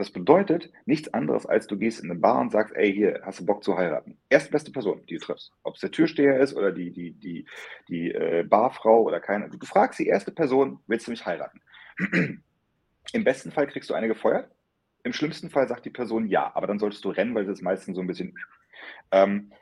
[0.00, 3.40] Das bedeutet nichts anderes, als du gehst in eine Bar und sagst, ey, hier, hast
[3.40, 4.16] du Bock zu heiraten?
[4.30, 5.52] Erstbeste Person, die du triffst.
[5.62, 7.46] Ob es der Türsteher ist oder die, die, die,
[7.90, 9.50] die äh, Barfrau oder keine.
[9.50, 11.60] Du fragst die erste Person, willst du mich heiraten?
[13.12, 14.50] Im besten Fall kriegst du eine gefeuert.
[15.04, 17.62] Im schlimmsten Fall sagt die Person ja, aber dann solltest du rennen, weil das ist
[17.62, 18.34] meistens so ein bisschen.
[19.10, 19.52] Ähm,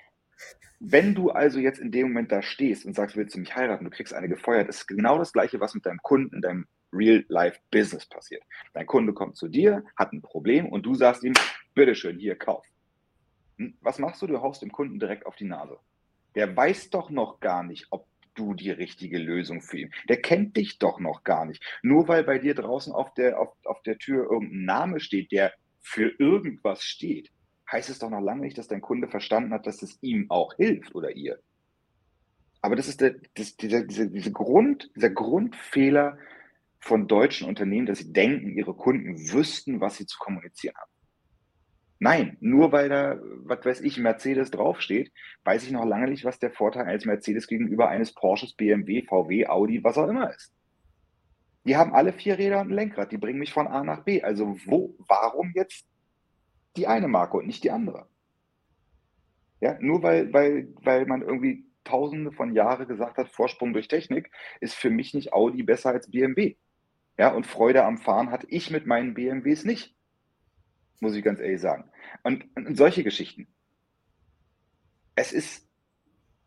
[0.78, 3.86] wenn du also jetzt in dem Moment da stehst und sagst, willst du mich heiraten,
[3.86, 8.42] du kriegst eine gefeuert, ist genau das Gleiche, was mit deinem Kunden, deinem Real-Life-Business passiert.
[8.72, 11.34] Dein Kunde kommt zu dir, hat ein Problem und du sagst ihm,
[11.74, 12.66] bitteschön, hier, kauf.
[13.58, 14.26] Hm, was machst du?
[14.26, 15.78] Du haust dem Kunden direkt auf die Nase.
[16.34, 19.94] Der weiß doch noch gar nicht, ob du die richtige Lösung für ihn.
[20.08, 21.62] Der kennt dich doch noch gar nicht.
[21.82, 25.52] Nur weil bei dir draußen auf der, auf, auf der Tür irgendein Name steht, der
[25.80, 27.30] für irgendwas steht,
[27.70, 30.54] heißt es doch noch lange nicht, dass dein Kunde verstanden hat, dass es ihm auch
[30.54, 31.38] hilft oder ihr.
[32.60, 36.18] Aber das ist der, das, dieser, dieser, dieser, Grund, dieser Grundfehler,
[36.80, 40.90] von deutschen Unternehmen, dass sie denken, ihre Kunden wüssten, was sie zu kommunizieren haben.
[42.00, 45.12] Nein, nur weil da, was weiß ich, Mercedes draufsteht,
[45.44, 49.48] weiß ich noch lange nicht, was der Vorteil eines Mercedes gegenüber eines Porsches, BMW, VW,
[49.48, 50.52] Audi, was auch immer ist.
[51.64, 54.22] Die haben alle vier Räder und ein Lenkrad, die bringen mich von A nach B.
[54.22, 55.86] Also wo, warum jetzt
[56.76, 58.06] die eine Marke und nicht die andere?
[59.60, 64.30] Ja, nur weil, weil, weil man irgendwie tausende von Jahren gesagt hat, Vorsprung durch Technik,
[64.60, 66.56] ist für mich nicht Audi besser als BMW.
[67.18, 69.94] Ja, und Freude am Fahren hatte ich mit meinen BMWs nicht.
[71.00, 71.90] Muss ich ganz ehrlich sagen.
[72.22, 73.48] Und, und solche Geschichten.
[75.16, 75.68] Es ist,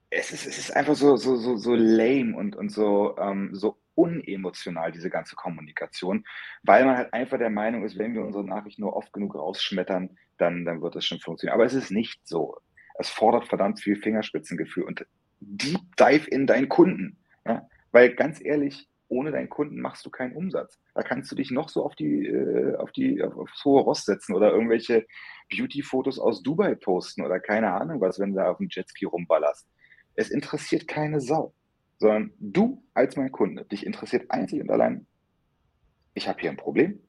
[0.10, 3.78] es ist, es ist einfach so, so, so, so lame und, und so, ähm, so
[3.96, 6.26] unemotional, diese ganze Kommunikation,
[6.64, 10.18] weil man halt einfach der Meinung ist, wenn wir unsere Nachricht nur oft genug rausschmettern,
[10.38, 11.56] dann, dann wird das schon funktionieren.
[11.56, 12.58] Aber es ist nicht so.
[12.98, 15.06] Es fordert verdammt viel Fingerspitzengefühl und
[15.40, 17.18] Deep Dive in deinen Kunden.
[17.46, 17.68] Ja?
[17.92, 20.80] Weil ganz ehrlich, ohne deinen Kunden machst du keinen Umsatz.
[20.96, 24.06] Da kannst du dich noch so auf die, äh, auf die, auf, aufs hohe Ross
[24.06, 25.06] setzen oder irgendwelche
[25.50, 29.68] Beauty-Fotos aus Dubai posten oder keine Ahnung was, wenn du da auf dem Jetski rumballerst.
[30.16, 31.54] Es interessiert keine Sau,
[32.00, 35.06] sondern du als mein Kunde, dich interessiert einzig und allein,
[36.14, 37.00] ich habe hier ein Problem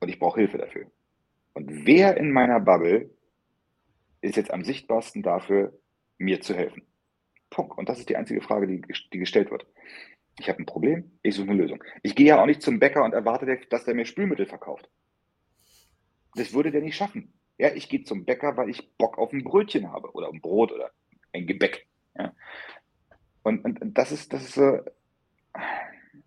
[0.00, 0.90] und ich brauche Hilfe dafür.
[1.54, 3.10] Und wer in meiner Bubble
[4.20, 5.72] ist jetzt am sichtbarsten dafür,
[6.18, 6.82] mir zu helfen?
[7.50, 7.78] Punkt.
[7.78, 9.66] Und das ist die einzige Frage, die, die gestellt wird.
[10.38, 11.82] Ich habe ein Problem, ich suche eine Lösung.
[12.02, 14.88] Ich gehe ja auch nicht zum Bäcker und erwarte, dass der mir Spülmittel verkauft.
[16.34, 17.32] Das würde der nicht schaffen.
[17.58, 20.70] Ja, ich gehe zum Bäcker, weil ich Bock auf ein Brötchen habe oder ein Brot
[20.70, 20.92] oder
[21.32, 21.88] ein Gebäck.
[22.16, 22.32] Ja.
[23.42, 24.56] Und, und, und das ist, das ist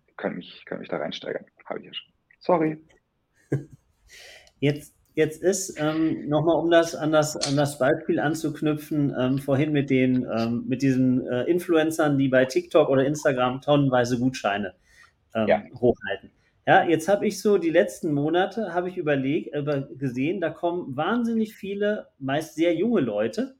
[0.06, 1.46] ich könnte mich, könnte mich da reinsteigern.
[1.64, 2.12] Habe ich ja schon.
[2.38, 2.78] Sorry.
[4.60, 9.72] Jetzt jetzt ist, ähm, nochmal um das an, das an das Beispiel anzuknüpfen, ähm, vorhin
[9.72, 14.74] mit den, ähm, mit diesen äh, Influencern, die bei TikTok oder Instagram tonnenweise Gutscheine
[15.34, 15.62] ähm, ja.
[15.74, 16.30] hochhalten.
[16.66, 20.96] Ja, jetzt habe ich so die letzten Monate habe ich überlegt, äh, gesehen, da kommen
[20.96, 23.56] wahnsinnig viele, meist sehr junge Leute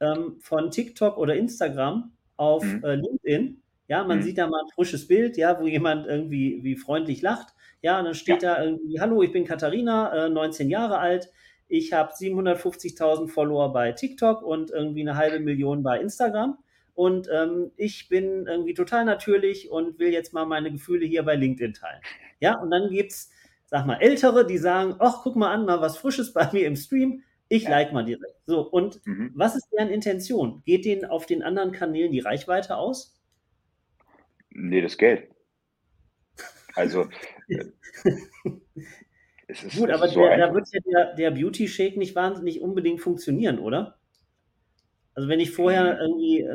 [0.00, 2.84] ähm, von TikTok oder Instagram auf mhm.
[2.84, 3.62] äh, LinkedIn.
[3.88, 4.22] Ja, man mhm.
[4.22, 8.04] sieht da mal ein frisches Bild, ja, wo jemand irgendwie wie freundlich lacht ja, und
[8.04, 8.54] dann steht ja.
[8.54, 11.30] da irgendwie, hallo, ich bin Katharina, äh, 19 Jahre alt.
[11.66, 16.58] Ich habe 750.000 Follower bei TikTok und irgendwie eine halbe Million bei Instagram.
[16.94, 21.34] Und ähm, ich bin irgendwie total natürlich und will jetzt mal meine Gefühle hier bei
[21.34, 22.00] LinkedIn teilen.
[22.38, 23.30] Ja, und dann gibt es,
[23.66, 26.76] sag mal, Ältere, die sagen, ach, guck mal an, mal was Frisches bei mir im
[26.76, 27.22] Stream.
[27.48, 27.70] Ich ja.
[27.70, 28.36] like mal direkt.
[28.46, 29.32] So, und mhm.
[29.34, 30.62] was ist deren Intention?
[30.64, 33.18] Geht denen auf den anderen Kanälen die Reichweite aus?
[34.50, 35.28] Nee, das Geld.
[36.74, 37.08] Also
[39.46, 43.00] ist, Gut, aber so der, da wird ja der, der Beauty Shake nicht wahnsinnig unbedingt
[43.00, 43.98] funktionieren, oder?
[45.14, 46.00] Also wenn ich vorher mhm.
[46.00, 46.46] irgendwie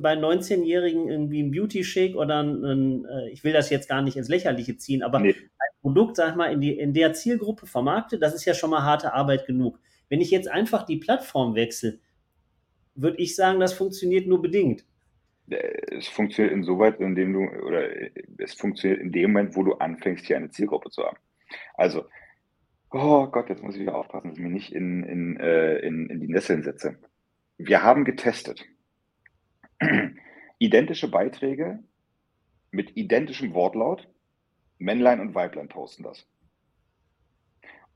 [0.00, 4.02] bei 19-Jährigen irgendwie ein Beauty Shake oder ein, ein, äh, ich will das jetzt gar
[4.02, 5.30] nicht ins Lächerliche ziehen, aber nee.
[5.30, 8.70] ein Produkt, sag ich mal, in, die, in der Zielgruppe vermarkte, das ist ja schon
[8.70, 9.78] mal harte Arbeit genug.
[10.08, 12.00] Wenn ich jetzt einfach die Plattform wechsle,
[12.96, 14.84] würde ich sagen, das funktioniert nur bedingt.
[15.48, 17.88] Äh, es funktioniert insoweit, indem du, oder
[18.38, 21.16] es funktioniert in dem Moment, wo du anfängst, hier eine Zielgruppe zu haben.
[21.74, 22.06] Also,
[22.90, 26.08] oh Gott, jetzt muss ich wieder aufpassen, dass ich mich nicht in, in, äh, in,
[26.08, 26.98] in die Nesseln setze.
[27.58, 28.64] Wir haben getestet.
[30.58, 31.82] Identische Beiträge
[32.70, 34.08] mit identischem Wortlaut,
[34.78, 36.26] Männlein und Weiblein posten das.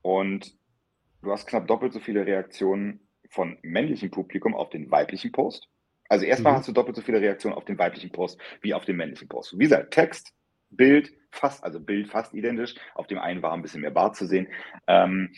[0.01, 0.55] Und
[1.21, 5.67] du hast knapp doppelt so viele Reaktionen von männlichem Publikum auf den weiblichen Post.
[6.09, 6.57] Also erstmal mhm.
[6.57, 9.57] hast du doppelt so viele Reaktionen auf den weiblichen Post wie auf den männlichen Post.
[9.57, 10.33] Wie gesagt, Text,
[10.69, 12.75] Bild, fast, also Bild fast identisch.
[12.93, 14.47] Auf dem einen war ein bisschen mehr Bart zu sehen.
[14.87, 15.33] Ähm,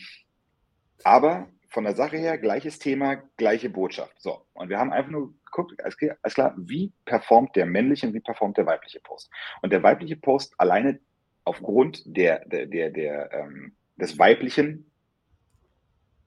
[1.04, 4.20] aber von der Sache her gleiches Thema, gleiche Botschaft.
[4.20, 8.20] So, und wir haben einfach nur geguckt, alles klar, wie performt der männliche und wie
[8.20, 9.30] performt der weibliche Post.
[9.62, 10.98] Und der weibliche Post alleine
[11.44, 14.90] aufgrund der, der, der, der ähm, des weiblichen.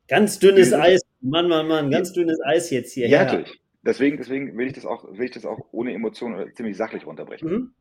[0.07, 3.07] Ganz dünnes Eis, Mann, Mann, Mann, ganz dünnes Eis jetzt hier.
[3.07, 3.60] Ja, natürlich.
[3.83, 7.05] Deswegen, deswegen will ich das auch, will ich das auch ohne Emotionen oder ziemlich sachlich
[7.05, 7.49] runterbrechen.
[7.49, 7.73] Mhm.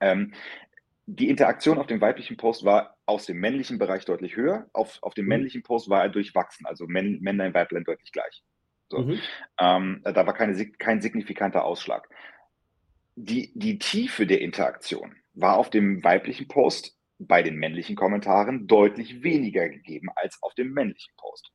[0.00, 0.34] Ähm,
[1.06, 4.68] die Interaktion auf dem weiblichen Post war aus dem männlichen Bereich deutlich höher.
[4.72, 5.30] Auf, auf dem mhm.
[5.30, 8.42] männlichen Post war er durchwachsen, also Männ, Männlein, Weiblein deutlich gleich.
[8.88, 8.98] So.
[9.00, 9.20] Mhm.
[9.60, 12.08] Ähm, da war keine, kein signifikanter Ausschlag.
[13.16, 19.22] Die, die Tiefe der Interaktion war auf dem weiblichen Post bei den männlichen Kommentaren deutlich
[19.22, 21.52] weniger gegeben als auf dem männlichen Post.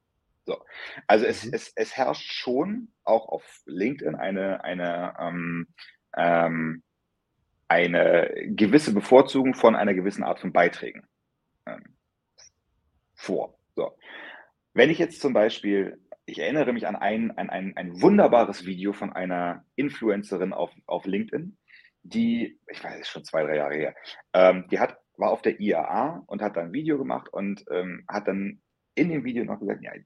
[0.49, 0.65] So.
[1.05, 1.53] Also es, mhm.
[1.53, 5.67] es, es herrscht schon auch auf LinkedIn eine, eine ähm,
[6.17, 6.81] ähm,
[7.67, 11.07] eine gewisse Bevorzugung von einer gewissen Art von Beiträgen
[11.67, 11.95] ähm,
[13.13, 13.59] vor.
[13.75, 13.95] So.
[14.73, 18.91] Wenn ich jetzt zum Beispiel, ich erinnere mich an ein, an ein, ein wunderbares Video
[18.91, 21.59] von einer Influencerin auf, auf LinkedIn,
[22.01, 23.95] die, ich weiß, es ist schon zwei, drei Jahre her,
[24.33, 28.03] ähm, die hat, war auf der IAA und hat dann ein Video gemacht und ähm,
[28.07, 28.63] hat dann
[28.95, 30.05] in dem Video noch gesagt, ja, ich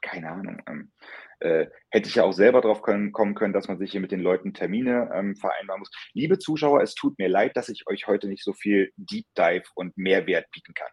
[0.00, 0.62] keine Ahnung.
[0.66, 0.92] Ähm,
[1.40, 4.12] äh, hätte ich ja auch selber drauf können, kommen können, dass man sich hier mit
[4.12, 5.90] den Leuten Termine ähm, vereinbaren muss.
[6.12, 9.64] Liebe Zuschauer, es tut mir leid, dass ich euch heute nicht so viel Deep Dive
[9.74, 10.90] und Mehrwert bieten kann.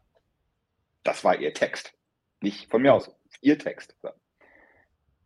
[1.03, 1.93] Das war ihr Text.
[2.41, 3.11] Nicht von mir aus,
[3.41, 3.95] ihr Text.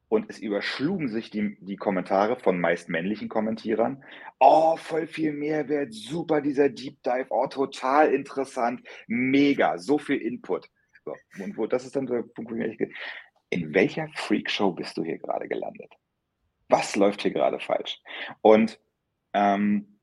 [0.08, 4.04] Und es überschlugen sich die, die Kommentare von meist männlichen Kommentierern.
[4.40, 10.68] Oh, voll viel Mehrwert, super dieser Deep Dive, oh, total interessant, mega, so viel Input.
[11.06, 12.80] So, und wo, das ist dann der Punkt, wo ich
[13.50, 15.94] in welcher Freakshow bist du hier gerade gelandet?
[16.70, 18.02] Was läuft hier gerade falsch?
[18.42, 18.80] Und
[19.34, 20.00] ähm,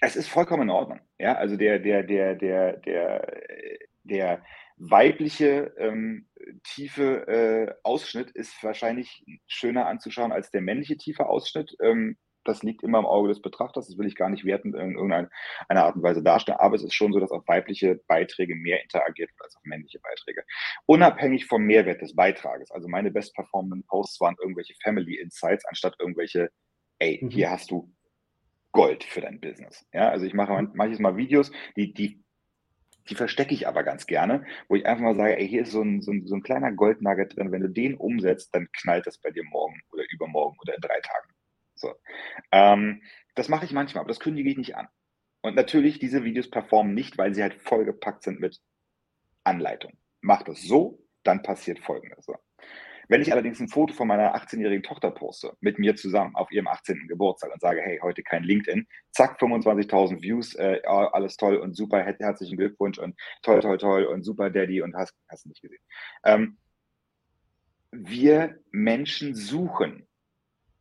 [0.00, 1.00] es ist vollkommen in Ordnung.
[1.18, 3.38] Ja, also der, der, der, der, der,
[4.04, 4.44] der
[4.76, 6.28] weibliche ähm,
[6.62, 11.76] tiefe äh, Ausschnitt ist wahrscheinlich schöner anzuschauen als der männliche tiefe Ausschnitt.
[11.80, 12.16] Ähm,
[12.48, 13.86] das liegt immer im Auge des Betrachters.
[13.86, 15.28] Das will ich gar nicht werten in irgendeiner
[15.68, 16.58] Art und Weise darstellen.
[16.58, 20.00] Aber es ist schon so, dass auf weibliche Beiträge mehr interagiert wird als auf männliche
[20.00, 20.42] Beiträge.
[20.86, 22.70] Unabhängig vom Mehrwert des Beitrages.
[22.70, 26.50] Also meine best performing Posts waren irgendwelche Family Insights anstatt irgendwelche,
[26.98, 27.30] ey, mhm.
[27.30, 27.92] hier hast du
[28.72, 29.86] Gold für dein Business.
[29.92, 32.22] Ja, also ich mache manches Mal Videos, die, die
[33.08, 35.82] die verstecke ich aber ganz gerne, wo ich einfach mal sage, ey, hier ist so
[35.82, 37.52] ein, so ein, so ein kleiner Goldnugget drin.
[37.52, 41.00] Wenn du den umsetzt, dann knallt das bei dir morgen oder übermorgen oder in drei
[41.00, 41.28] Tagen.
[41.78, 41.94] So.
[42.52, 43.02] Ähm,
[43.34, 44.88] das mache ich manchmal, aber das kündige ich nicht an.
[45.40, 48.60] Und natürlich, diese Videos performen nicht, weil sie halt vollgepackt sind mit
[49.44, 49.92] Anleitung.
[50.20, 52.24] Mach das so, dann passiert Folgendes.
[52.24, 52.34] So.
[53.08, 56.66] Wenn ich allerdings ein Foto von meiner 18-jährigen Tochter poste, mit mir zusammen auf ihrem
[56.66, 57.06] 18.
[57.08, 62.02] Geburtstag und sage, hey, heute kein LinkedIn, zack, 25.000 Views, äh, alles toll und super,
[62.02, 65.80] herzlichen Glückwunsch und toll, toll, toll und super Daddy und hast, hast nicht gesehen.
[66.24, 66.58] Ähm,
[67.92, 70.07] wir Menschen suchen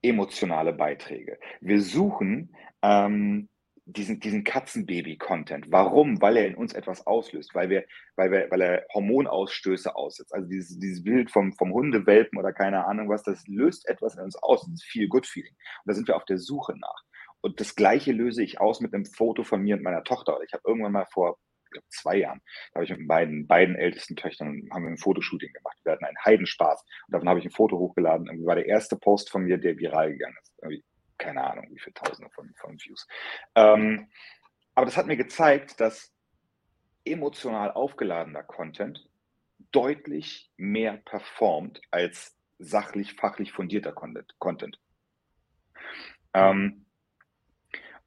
[0.01, 1.39] emotionale Beiträge.
[1.61, 3.49] Wir suchen ähm,
[3.85, 5.71] diesen, diesen Katzenbaby-Content.
[5.71, 6.21] Warum?
[6.21, 7.85] Weil er in uns etwas auslöst, weil, wir,
[8.17, 10.33] weil, wir, weil er Hormonausstöße aussetzt.
[10.33, 14.23] Also dieses, dieses Bild vom, vom Hundewelpen oder keine Ahnung was, das löst etwas in
[14.23, 15.53] uns aus, dieses Feel-Good-Feeling.
[15.53, 17.03] Und da sind wir auf der Suche nach.
[17.41, 20.37] Und das Gleiche löse ich aus mit einem Foto von mir und meiner Tochter.
[20.45, 21.37] Ich habe irgendwann mal vor
[21.69, 25.53] glaube, zwei Jahren, da habe ich mit beiden, beiden ältesten Töchtern haben wir ein Fotoshooting
[25.53, 25.77] gemacht.
[25.83, 26.81] Wir hatten einen Heidenspaß.
[26.81, 28.27] Und davon habe ich ein Foto hochgeladen.
[28.27, 30.53] Irgendwie war der erste Post von mir, der viral gegangen ist.
[30.61, 30.83] Irgendwie,
[31.17, 33.07] keine Ahnung, wie viele Tausende von, von Views.
[33.55, 34.09] Ähm,
[34.75, 36.13] aber das hat mir gezeigt, dass
[37.05, 39.09] emotional aufgeladener Content
[39.71, 44.79] deutlich mehr performt als sachlich, fachlich fundierter Content.
[46.33, 46.85] Ähm,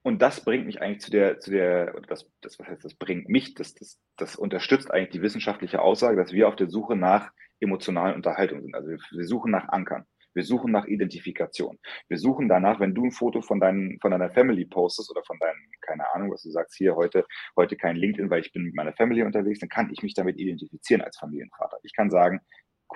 [0.03, 3.29] und das bringt mich eigentlich zu der, zu der, das, das, was heißt, das bringt
[3.29, 7.31] mich, das, das, das unterstützt eigentlich die wissenschaftliche Aussage, dass wir auf der Suche nach
[7.61, 8.75] emotionalen Unterhaltung sind.
[8.75, 10.07] Also wir, wir suchen nach Ankern.
[10.33, 11.79] Wir suchen nach Identifikation.
[12.09, 15.39] Wir suchen danach, wenn du ein Foto von, deinen, von deiner Family postest oder von
[15.39, 18.75] deinem, keine Ahnung, was du sagst, hier heute, heute kein LinkedIn, weil ich bin mit
[18.75, 21.79] meiner Family unterwegs, dann kann ich mich damit identifizieren als Familienvater.
[21.83, 22.41] Ich kann sagen,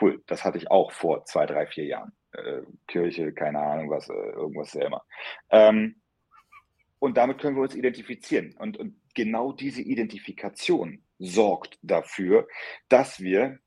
[0.00, 2.12] cool, das hatte ich auch vor zwei, drei, vier Jahren.
[2.32, 5.04] Äh, Kirche, keine Ahnung, was, äh, irgendwas immer.
[5.50, 6.00] Ähm,
[7.04, 8.54] Und damit können wir uns identifizieren.
[8.58, 12.48] Und, und genau diese Identifikation sorgt dafür,
[12.88, 13.58] dass wir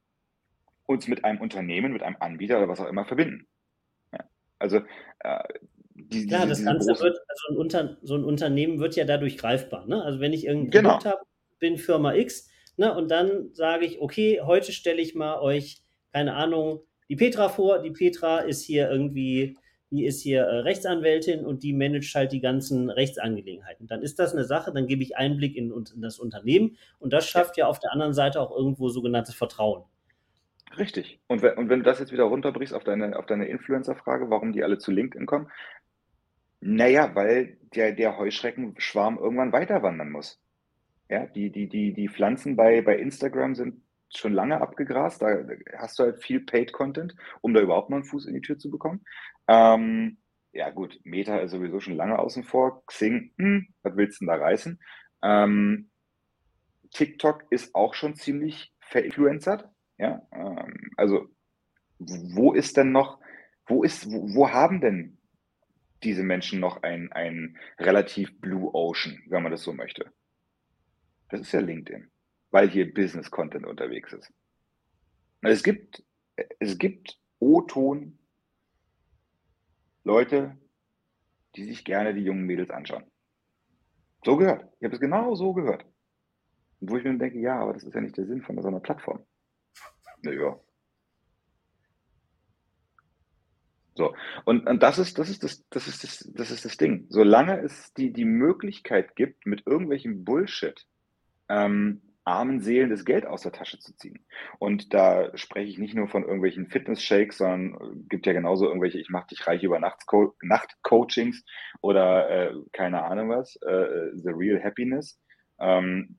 [0.87, 3.47] uns mit einem Unternehmen, mit einem Anbieter oder was auch immer verbinden.
[4.11, 4.27] Ja.
[4.57, 4.77] Also
[5.19, 5.43] äh,
[5.93, 9.37] die, Klar, diese, das Ganze wird, also ein Unter, so ein Unternehmen wird ja dadurch
[9.37, 9.85] greifbar.
[9.85, 10.03] Ne?
[10.03, 10.89] Also wenn ich irgendein genau.
[10.97, 11.21] Produkt habe,
[11.59, 16.33] bin Firma X, ne, und dann sage ich, okay, heute stelle ich mal euch, keine
[16.33, 17.83] Ahnung, die Petra vor.
[17.83, 19.59] Die Petra ist hier irgendwie,
[19.91, 23.87] die ist hier äh, Rechtsanwältin und die managt halt die ganzen Rechtsangelegenheiten.
[23.87, 27.27] Dann ist das eine Sache, dann gebe ich Einblick in, in das Unternehmen und das
[27.27, 27.65] schafft ja.
[27.65, 29.83] ja auf der anderen Seite auch irgendwo sogenanntes Vertrauen.
[30.77, 31.19] Richtig.
[31.27, 34.51] Und wenn, und wenn du das jetzt wieder runterbrichst auf deine, auf deine Influencer-Frage, warum
[34.51, 35.49] die alle zu LinkedIn kommen,
[36.59, 40.41] naja, weil der, der Heuschreckenschwarm irgendwann weiter wandern muss.
[41.09, 43.81] Ja, die, die, die, die Pflanzen bei, bei Instagram sind
[44.15, 45.21] schon lange abgegrast.
[45.21, 45.43] Da
[45.77, 48.57] hast du halt viel Paid Content, um da überhaupt noch einen Fuß in die Tür
[48.57, 49.05] zu bekommen.
[49.47, 50.17] Ähm,
[50.53, 52.83] ja, gut, Meta ist sowieso schon lange außen vor.
[52.87, 54.79] Xing, hm, was willst du denn da reißen?
[55.21, 55.89] Ähm,
[56.91, 59.69] TikTok ist auch schon ziemlich verinfluencert.
[59.97, 61.27] Ja, ähm, also
[61.99, 63.19] wo ist denn noch,
[63.65, 65.17] wo ist, wo, wo haben denn
[66.03, 70.11] diese Menschen noch ein, ein relativ Blue Ocean, wenn man das so möchte?
[71.29, 72.09] Das ist ja LinkedIn,
[72.57, 74.33] weil hier Business Content unterwegs ist.
[75.41, 76.03] Es gibt,
[76.57, 78.17] es gibt O-Ton
[80.03, 80.57] Leute,
[81.55, 83.03] die sich gerne die jungen Mädels anschauen.
[84.25, 84.65] So gehört.
[84.79, 85.85] Ich habe es genau so gehört.
[86.79, 88.69] Und wo ich mir denke, ja, aber das ist ja nicht der Sinn von so
[88.69, 89.23] einer Plattform.
[90.23, 90.59] Naja.
[93.93, 94.15] So.
[94.45, 97.05] Und, und das ist, das ist das, das ist das, das ist das Ding.
[97.09, 100.87] Solange es die, die Möglichkeit gibt, mit irgendwelchem Bullshit
[101.49, 104.19] ähm, armen Seelen das Geld aus der Tasche zu ziehen.
[104.59, 108.99] Und da spreche ich nicht nur von irgendwelchen Fitness-Shakes, sondern äh, gibt ja genauso irgendwelche,
[108.99, 111.45] ich mache dich reich über Nacht-Coachings
[111.81, 115.19] oder äh, keine Ahnung was, äh, The Real Happiness.
[115.59, 116.15] Ähm,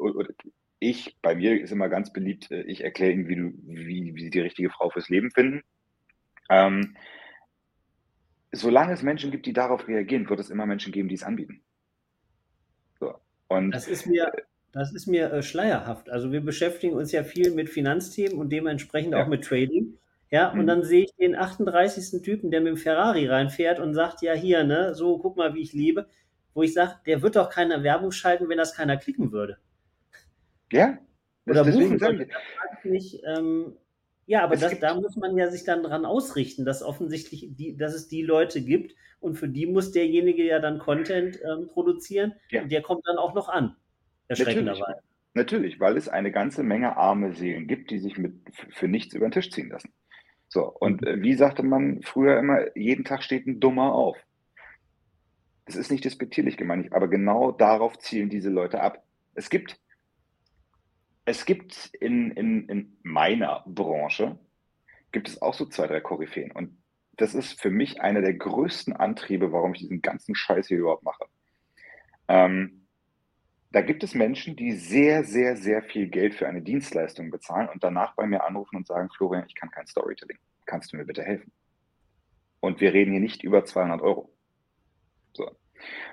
[0.81, 4.23] ich, bei mir ist immer ganz beliebt, äh, ich erkläre ihnen, wie, du, wie, wie
[4.23, 5.63] sie die richtige Frau fürs Leben finden.
[6.49, 6.97] Ähm,
[8.51, 11.63] solange es Menschen gibt, die darauf reagieren, wird es immer Menschen geben, die es anbieten.
[12.99, 13.15] So.
[13.49, 14.33] Und, das ist mir,
[14.79, 16.11] das ist mir äh, schleierhaft.
[16.11, 19.23] Also wir beschäftigen uns ja viel mit Finanzthemen und dementsprechend ja.
[19.23, 19.99] auch mit Trading.
[20.31, 20.61] Ja, mhm.
[20.61, 22.23] und dann sehe ich den 38.
[22.23, 25.63] Typen, der mit dem Ferrari reinfährt und sagt, ja hier, ne, so guck mal, wie
[25.63, 26.07] ich lebe.
[26.55, 29.59] Wo ich sage, der wird doch keine Werbung schalten, wenn das keiner klicken würde.
[30.73, 30.99] Ja.
[31.47, 32.29] Oder buchen würde.
[32.85, 33.77] Nicht, ähm,
[34.27, 37.95] ja, aber das, da muss man ja sich dann dran ausrichten, dass offensichtlich, die, dass
[37.95, 42.63] es die Leute gibt und für die muss derjenige ja dann Content ähm, produzieren ja.
[42.63, 43.75] und der kommt dann auch noch an,
[44.29, 44.81] erschreckenderweise.
[44.81, 45.05] Natürlich.
[45.35, 48.35] Natürlich, weil es eine ganze Menge arme Seelen gibt, die sich mit,
[48.71, 49.93] für nichts über den Tisch ziehen lassen.
[50.49, 54.17] So, und äh, wie sagte man früher immer, jeden Tag steht ein Dummer auf.
[55.67, 59.05] Das ist nicht despektierlich gemeint, aber genau darauf zielen diese Leute ab.
[59.35, 59.79] Es gibt
[61.29, 64.39] es gibt in, in, in meiner Branche,
[65.13, 66.53] gibt es auch so zwei, drei Koryphäen.
[66.53, 66.83] Und
[67.19, 71.03] das ist für mich einer der größten Antriebe, warum ich diesen ganzen Scheiß hier überhaupt
[71.03, 71.27] mache.
[72.29, 72.88] Ähm,
[73.71, 77.85] da gibt es Menschen, die sehr, sehr, sehr viel Geld für eine Dienstleistung bezahlen und
[77.85, 80.39] danach bei mir anrufen und sagen, Florian, ich kann kein Storytelling.
[80.67, 81.53] Kannst du mir bitte helfen?
[82.61, 84.31] Und wir reden hier nicht über 200 Euro.
[85.33, 85.51] So.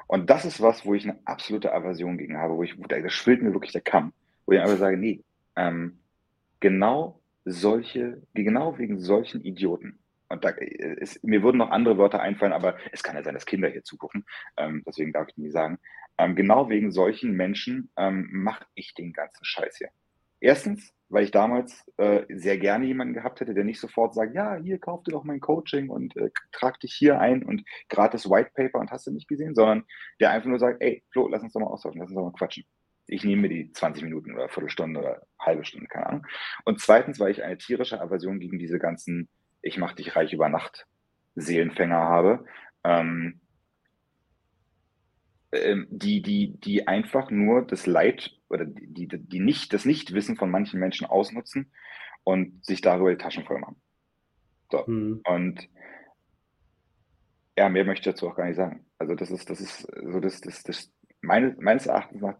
[0.07, 3.41] Und das ist was, wo ich eine absolute Aversion gegen habe, wo ich, da schwillt
[3.41, 4.13] mir wirklich der Kamm
[4.45, 5.23] wo ich einfach sage, nee,
[5.55, 5.99] ähm,
[6.59, 9.99] genau solche, genau wegen solchen Idioten.
[10.29, 13.45] Und da ist, mir würden noch andere Wörter einfallen, aber es kann ja sein, dass
[13.45, 14.25] Kinder hier zugucken,
[14.57, 15.79] ähm, deswegen darf ich nie sagen.
[16.17, 19.89] Ähm, genau wegen solchen Menschen ähm, mache ich den ganzen Scheiß hier.
[20.39, 24.55] Erstens, weil ich damals äh, sehr gerne jemanden gehabt hätte, der nicht sofort sagt, ja,
[24.55, 28.51] hier kauf dir doch mein Coaching und äh, trag dich hier ein und gratis White
[28.53, 29.85] Paper und hast du nicht gesehen, sondern
[30.19, 32.33] der einfach nur sagt, ey, Flo, lass uns doch mal austauschen, lass uns doch mal
[32.33, 32.65] quatschen
[33.07, 36.27] ich nehme mir die 20 Minuten oder Viertelstunde oder halbe Stunde, keine Ahnung.
[36.63, 39.29] Und zweitens, weil ich eine tierische Aversion gegen diese ganzen,
[39.65, 40.85] ich mach dich reich über Nacht
[41.35, 42.45] Seelenfänger habe,
[42.83, 43.41] ähm,
[45.51, 50.37] ähm, die, die, die einfach nur das Leid oder die, die, die nicht, das Nichtwissen
[50.37, 51.71] von manchen Menschen ausnutzen
[52.23, 53.81] und sich darüber die Taschen voll machen.
[54.71, 54.85] So.
[54.85, 55.21] Hm.
[55.25, 55.67] Und
[57.57, 58.85] ja, mehr möchte ich dazu auch gar nicht sagen.
[58.99, 62.37] Also das ist, das ist so das, das, das meine, meines Erachtens nach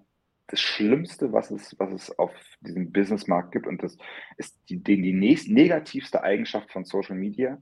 [0.55, 2.31] das Schlimmste, was es, was es auf
[2.61, 3.67] diesem Businessmarkt gibt.
[3.67, 3.97] Und das
[4.37, 7.61] ist die, die, die nächst, negativste Eigenschaft von Social Media,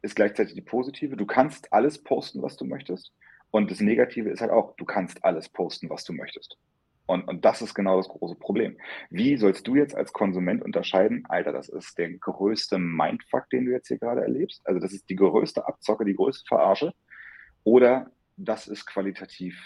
[0.00, 1.16] ist gleichzeitig die positive.
[1.16, 3.12] Du kannst alles posten, was du möchtest.
[3.50, 6.56] Und das Negative ist halt auch, du kannst alles posten, was du möchtest.
[7.06, 8.78] Und, und das ist genau das große Problem.
[9.10, 13.72] Wie sollst du jetzt als Konsument unterscheiden, Alter, das ist der größte Mindfuck, den du
[13.72, 14.60] jetzt hier gerade erlebst?
[14.66, 16.94] Also das ist die größte Abzocke, die größte Verarsche.
[17.64, 19.58] Oder das ist qualitativ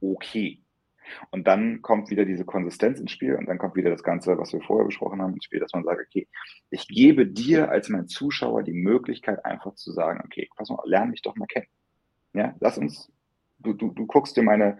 [0.00, 0.62] okay.
[1.30, 4.52] Und dann kommt wieder diese Konsistenz ins Spiel und dann kommt wieder das Ganze, was
[4.52, 6.28] wir vorher besprochen haben, ins Spiel, dass man sagt, okay,
[6.70, 11.10] ich gebe dir als mein Zuschauer die Möglichkeit, einfach zu sagen, okay, pass mal, lerne
[11.10, 11.68] mich doch mal kennen.
[12.32, 13.10] Ja, lass uns,
[13.58, 14.78] du, du, du guckst dir meine,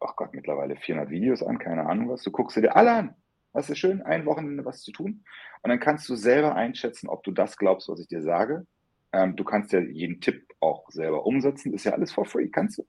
[0.00, 3.14] ach Gott, mittlerweile 400 Videos an, keine Ahnung was, du guckst dir alle an.
[3.52, 5.24] Das ist schön, ein Wochenende was zu tun.
[5.62, 8.66] Und dann kannst du selber einschätzen, ob du das glaubst, was ich dir sage.
[9.12, 11.74] Ähm, du kannst ja jeden Tipp auch selber umsetzen.
[11.74, 12.48] Ist ja alles for free.
[12.48, 12.86] Kannst du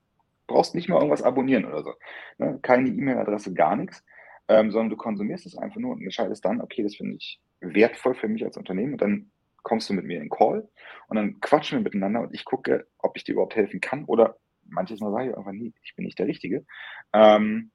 [0.51, 1.93] brauchst nicht mal irgendwas abonnieren oder so.
[2.37, 2.59] Ne?
[2.61, 4.03] Keine E-Mail-Adresse, gar nichts,
[4.47, 8.15] ähm, sondern du konsumierst es einfach nur und entscheidest dann, okay, das finde ich wertvoll
[8.15, 9.31] für mich als Unternehmen und dann
[9.63, 10.67] kommst du mit mir in Call
[11.07, 14.37] und dann quatschen wir miteinander und ich gucke, ob ich dir überhaupt helfen kann oder
[14.71, 16.65] manches Mal sage ich einfach, nie, ich bin nicht der Richtige.
[17.13, 17.71] Ähm,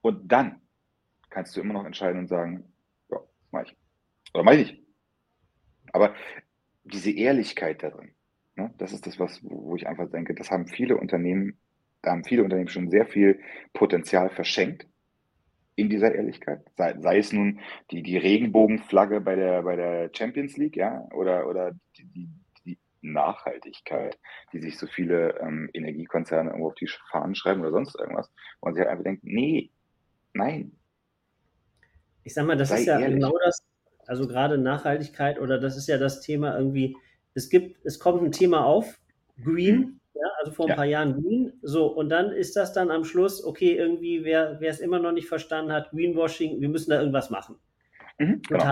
[0.00, 0.60] und dann
[1.30, 2.72] kannst du immer noch entscheiden und sagen,
[3.10, 3.18] ja,
[3.50, 3.76] mach ich.
[4.34, 4.82] Oder mach ich nicht.
[5.92, 6.14] Aber
[6.84, 8.14] diese Ehrlichkeit darin,
[8.56, 11.58] ne, das ist das, was, wo ich einfach denke, das haben viele Unternehmen
[12.04, 13.40] haben viele Unternehmen schon sehr viel
[13.72, 14.86] Potenzial verschenkt
[15.74, 16.60] in dieser Ehrlichkeit.
[16.76, 21.46] Sei, sei es nun die, die Regenbogenflagge bei der, bei der Champions League, ja, oder,
[21.46, 22.28] oder die, die,
[22.64, 24.18] die Nachhaltigkeit,
[24.52, 28.30] die sich so viele ähm, Energiekonzerne irgendwo auf die Fahnen schreiben oder sonst irgendwas.
[28.60, 29.70] Und sie halt einfach denken, nee,
[30.32, 30.72] nein.
[32.24, 33.14] Ich sag mal, das ist ja ehrlich.
[33.20, 33.62] genau das,
[34.06, 36.96] also gerade Nachhaltigkeit oder das ist ja das Thema irgendwie,
[37.34, 39.00] es gibt, es kommt ein Thema auf,
[39.40, 39.97] Green, mhm
[40.38, 40.74] also vor ein ja.
[40.76, 41.52] paar Jahren Green.
[41.62, 45.28] So, und dann ist das dann am Schluss, okay, irgendwie, wer es immer noch nicht
[45.28, 47.56] verstanden hat, Greenwashing, wir müssen da irgendwas machen.
[48.18, 48.70] Mhm, genau.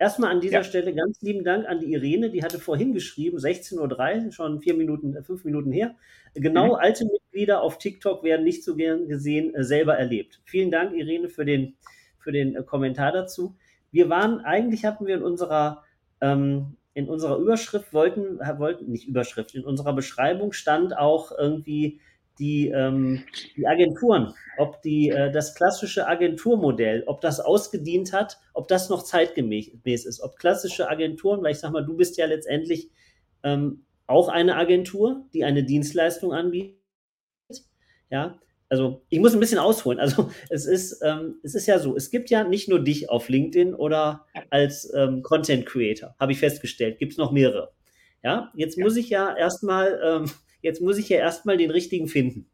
[0.00, 0.64] Erstmal an dieser ja.
[0.64, 4.74] Stelle ganz lieben Dank an die Irene, die hatte vorhin geschrieben, 16.03 Uhr, schon vier
[4.74, 5.96] Minuten, äh, fünf Minuten her.
[6.34, 6.74] Genau, mhm.
[6.74, 10.40] alte Mitglieder auf TikTok werden nicht so gern gesehen, äh, selber erlebt.
[10.44, 11.76] Vielen Dank, Irene, für den,
[12.18, 13.56] für den äh, Kommentar dazu.
[13.90, 15.82] Wir waren, eigentlich hatten wir in unserer
[16.20, 22.00] ähm, in unserer Überschrift wollten, wollten, nicht Überschrift, in unserer Beschreibung stand auch irgendwie
[22.40, 23.24] die, ähm,
[23.56, 29.04] die Agenturen, ob die, äh, das klassische Agenturmodell, ob das ausgedient hat, ob das noch
[29.04, 32.90] zeitgemäß ist, ob klassische Agenturen, weil ich sag mal, du bist ja letztendlich
[33.44, 36.80] ähm, auch eine Agentur, die eine Dienstleistung anbietet,
[38.10, 39.98] ja, also ich muss ein bisschen ausholen.
[39.98, 43.28] Also es ist, ähm, es ist ja so, es gibt ja nicht nur dich auf
[43.28, 47.72] LinkedIn oder als ähm, Content Creator, habe ich festgestellt, gibt es noch mehrere.
[48.22, 48.84] Ja, jetzt ja.
[48.84, 50.30] muss ich ja erstmal, ähm,
[50.62, 52.46] jetzt muss ich ja erstmal den richtigen finden.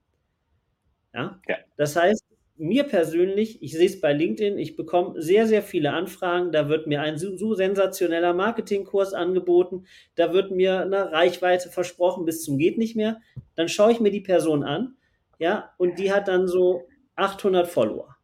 [1.13, 1.41] Ja?
[1.49, 1.57] ja.
[1.77, 2.25] Das heißt,
[2.57, 6.53] mir persönlich, ich sehe es bei LinkedIn, ich bekomme sehr, sehr viele Anfragen.
[6.53, 9.87] Da wird mir ein so, so sensationeller Marketingkurs angeboten.
[10.15, 13.21] Da wird mir eine Reichweite versprochen bis zum geht nicht mehr.
[13.57, 14.97] Dann schaue ich mir die Person an
[15.45, 18.17] ja, und die hat dann so 800 Follower.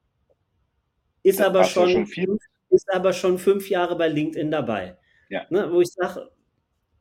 [1.23, 2.39] Ist aber schon, schon
[2.71, 4.97] ist aber schon fünf Jahre bei LinkedIn dabei.
[5.29, 5.45] Ja.
[5.51, 6.31] Ne, wo ich sage,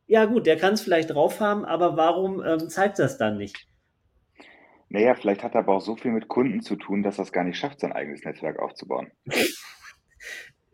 [0.06, 3.66] ja gut, der kann es vielleicht drauf haben, aber warum ähm, zeigt das dann nicht?
[4.90, 7.32] Naja, vielleicht hat er aber auch so viel mit Kunden zu tun, dass er es
[7.32, 9.10] gar nicht schafft, sein eigenes Netzwerk aufzubauen.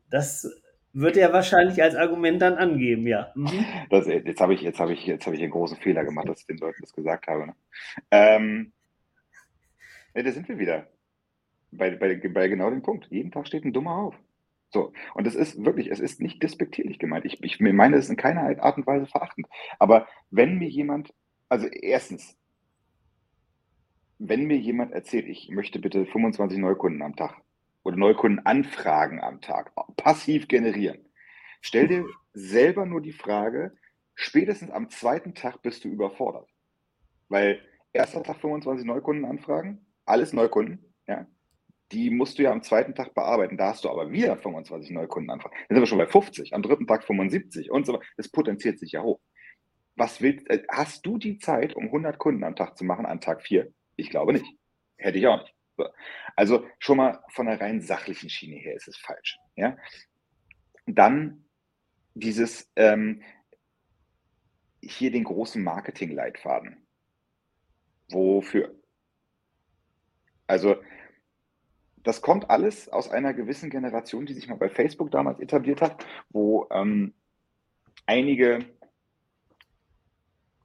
[0.09, 0.49] Das
[0.92, 3.32] wird er wahrscheinlich als Argument dann angeben, ja.
[3.34, 3.66] Mhm.
[3.90, 6.40] Das, jetzt habe ich, jetzt habe ich, jetzt habe ich einen großen Fehler gemacht, dass
[6.40, 7.49] ich den Leuten das gesagt habe.
[7.49, 7.57] Ne?
[8.12, 8.72] Ähm,
[10.17, 10.89] ja, da sind wir wieder.
[11.71, 13.07] Bei, bei, bei genau dem Punkt.
[13.11, 14.14] Jeden Tag steht ein Dummer auf.
[14.71, 14.93] So.
[15.14, 17.25] Und es ist wirklich, es ist nicht despektierlich gemeint.
[17.25, 19.47] Ich, ich meine es in keiner Art und Weise verachtend.
[19.79, 21.12] Aber wenn mir jemand,
[21.49, 22.37] also erstens,
[24.19, 27.37] wenn mir jemand erzählt, ich möchte bitte 25 Neukunden am Tag
[27.85, 31.05] oder Neukundenanfragen am Tag passiv generieren,
[31.61, 33.77] stell dir selber nur die Frage,
[34.14, 36.49] spätestens am zweiten Tag bist du überfordert.
[37.29, 37.61] Weil
[37.93, 41.27] erster Tag 25 Neukundenanfragen, alles Neukunden, ja.
[41.93, 43.57] Die musst du ja am zweiten Tag bearbeiten.
[43.57, 45.55] Da hast du aber wieder 25 Neukunden anfangen.
[45.69, 48.05] Dann sind wir schon bei 50, am dritten Tag 75 und so weiter.
[48.17, 49.21] Das potenziert sich ja hoch.
[49.95, 53.21] Was willst, äh, hast du die Zeit, um 100 Kunden am Tag zu machen an
[53.21, 53.73] Tag 4?
[53.95, 54.47] Ich glaube nicht.
[54.97, 55.55] Hätte ich auch nicht.
[56.35, 59.39] Also schon mal von der rein sachlichen Schiene her ist es falsch.
[59.57, 59.77] Ja?
[60.87, 61.45] Dann
[62.15, 63.23] dieses ähm,
[64.83, 66.87] hier den großen Marketing-Leitfaden.
[68.11, 68.75] Wofür?
[70.47, 70.76] Also
[72.03, 76.05] das kommt alles aus einer gewissen Generation, die sich mal bei Facebook damals etabliert hat,
[76.30, 77.14] wo ähm,
[78.07, 78.61] einige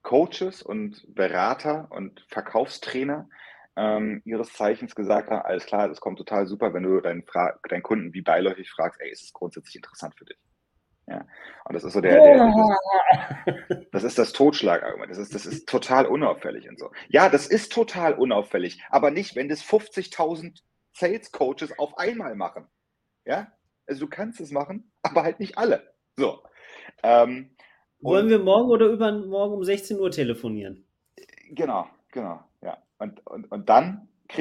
[0.04, 3.28] Coaches und Berater und Verkaufstrainer
[3.76, 7.58] ähm, ihres Zeichens gesagt haben, alles klar, das kommt total super, wenn du deinen, Fra
[7.70, 10.38] deinen Kunden wie beiläufig fragst, ey, ist es grundsätzlich interessant für dich?
[11.12, 11.26] Ja.
[11.66, 12.38] Und das ist so der, der
[13.68, 15.12] das, das ist das Totschlagargument.
[15.12, 16.90] Das ist, das ist total unauffällig und so.
[17.10, 20.62] Ja, das ist total unauffällig, aber nicht, wenn das 50.000
[20.94, 22.68] Sales Coaches auf einmal machen.
[23.26, 23.52] Ja,
[23.86, 25.94] also du kannst es machen, aber halt nicht alle.
[26.16, 26.44] So.
[27.04, 27.56] Ähm,
[28.00, 30.86] Wollen wir morgen oder übermorgen um 16 Uhr telefonieren?
[31.50, 32.82] Genau, genau, ja.
[32.98, 34.08] Und, und, und dann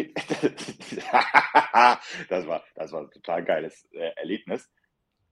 [2.29, 4.71] das, war, das war ein total geiles äh, Erlebnis.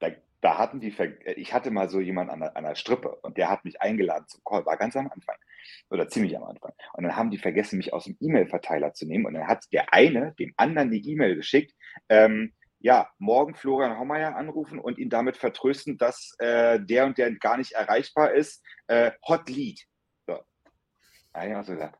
[0.01, 0.11] Da,
[0.41, 0.95] da hatten die,
[1.37, 4.27] ich hatte mal so jemanden an der, an der Strippe und der hat mich eingeladen
[4.29, 5.37] zum Call, war ganz am Anfang
[5.91, 6.73] oder ziemlich am Anfang.
[6.93, 9.93] Und dann haben die vergessen, mich aus dem E-Mail-Verteiler zu nehmen und dann hat der
[9.93, 11.75] eine dem anderen die E-Mail geschickt,
[12.09, 17.35] ähm, ja, morgen Florian Hommeier anrufen und ihn damit vertrösten, dass äh, der und der
[17.35, 18.65] gar nicht erreichbar ist.
[18.87, 19.81] Äh, Hot Lead.
[20.27, 20.39] So.
[21.33, 21.99] Da habe ich auch so gesagt,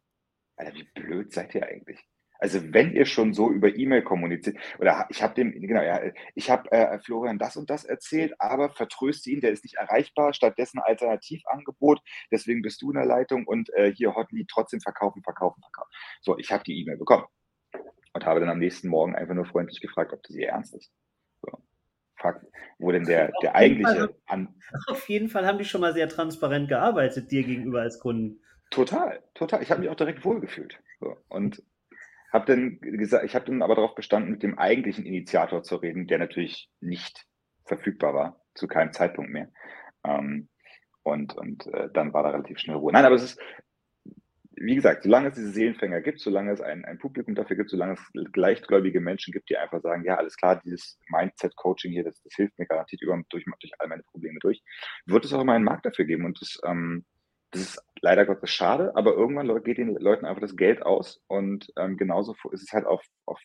[0.57, 2.01] Alter, wie blöd seid ihr eigentlich?
[2.39, 6.01] Also wenn ihr schon so über E-Mail kommuniziert, oder ich habe dem, genau, ja,
[6.35, 10.33] ich habe äh, Florian das und das erzählt, aber vertröste ihn, der ist nicht erreichbar,
[10.33, 15.61] stattdessen Alternativangebot, deswegen bist du in der Leitung und äh, hier Hotlead trotzdem verkaufen, verkaufen,
[15.63, 15.91] verkaufen.
[16.21, 17.27] So, ich habe die E-Mail bekommen
[18.13, 20.93] und habe dann am nächsten Morgen einfach nur freundlich gefragt, ob das ihr ernst ist.
[21.43, 21.51] So.
[22.17, 22.45] Frag,
[22.79, 24.55] wo denn der, der eigentliche an.
[24.89, 28.41] Auf jeden Fall haben die schon mal sehr transparent gearbeitet, dir gegenüber als Kunden.
[28.71, 29.63] Total, total.
[29.63, 30.81] Ich habe mich auch direkt wohlgefühlt.
[31.01, 31.17] So.
[31.29, 31.63] Und
[32.31, 36.07] habe dann gesagt, ich habe dann aber darauf bestanden, mit dem eigentlichen Initiator zu reden,
[36.07, 37.27] der natürlich nicht
[37.65, 39.51] verfügbar war, zu keinem Zeitpunkt mehr.
[40.05, 40.49] Ähm,
[41.03, 42.93] und und äh, dann war da relativ schnell Ruhe.
[42.93, 43.41] Nein, aber es ist,
[44.61, 47.95] wie gesagt, solange es diese Seelenfänger gibt, solange es ein, ein Publikum dafür gibt, solange
[47.95, 48.01] es
[48.35, 52.59] leichtgläubige Menschen gibt, die einfach sagen, ja, alles klar, dieses Mindset-Coaching hier, das, das hilft
[52.59, 54.63] mir garantiert über, durch, durch all meine Probleme durch,
[55.07, 56.25] wird es auch immer einen Markt dafür geben.
[56.25, 57.05] Und das, ähm,
[57.51, 61.73] das ist leider Gottes schade, aber irgendwann geht den Leuten einfach das Geld aus und
[61.77, 63.41] ähm, genauso ist es halt auf, auf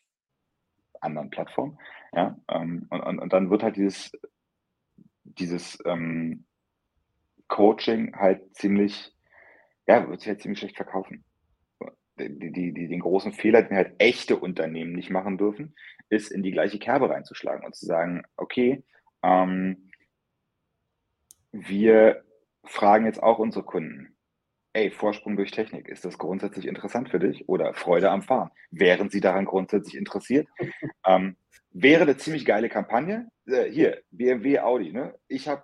[1.01, 1.79] anderen Plattformen.
[2.13, 4.11] Ja, ähm, und, und, und dann wird halt dieses,
[5.23, 6.45] dieses ähm,
[7.47, 9.13] Coaching halt ziemlich,
[9.87, 11.23] ja, wird sich halt ziemlich schlecht verkaufen.
[12.19, 15.75] Die, die, die, den großen Fehler, den halt echte Unternehmen nicht machen dürfen,
[16.09, 18.83] ist in die gleiche Kerbe reinzuschlagen und zu sagen, okay,
[19.23, 19.89] ähm,
[21.51, 22.23] wir
[22.63, 24.15] fragen jetzt auch unsere Kunden,
[24.73, 27.47] ey, Vorsprung durch Technik, ist das grundsätzlich interessant für dich?
[27.47, 28.51] Oder Freude am Fahren?
[28.71, 30.47] Wären sie daran grundsätzlich interessiert?
[31.05, 31.37] ähm,
[31.71, 33.29] wäre eine ziemlich geile Kampagne.
[33.45, 35.15] Äh, hier, BMW, Audi, ne?
[35.27, 35.63] Ich habe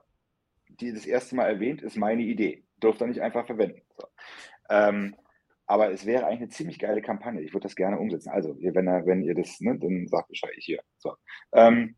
[0.68, 2.64] die das erste Mal erwähnt, ist meine Idee.
[2.82, 3.82] Dürft ihr nicht einfach verwenden.
[3.98, 4.08] So.
[4.70, 5.16] Ähm,
[5.66, 7.42] aber es wäre eigentlich eine ziemlich geile Kampagne.
[7.42, 8.30] Ich würde das gerne umsetzen.
[8.30, 10.82] Also, wenn, wenn ihr das, ne, dann sagt Bescheid hier.
[10.98, 11.16] So.
[11.54, 11.96] Ähm,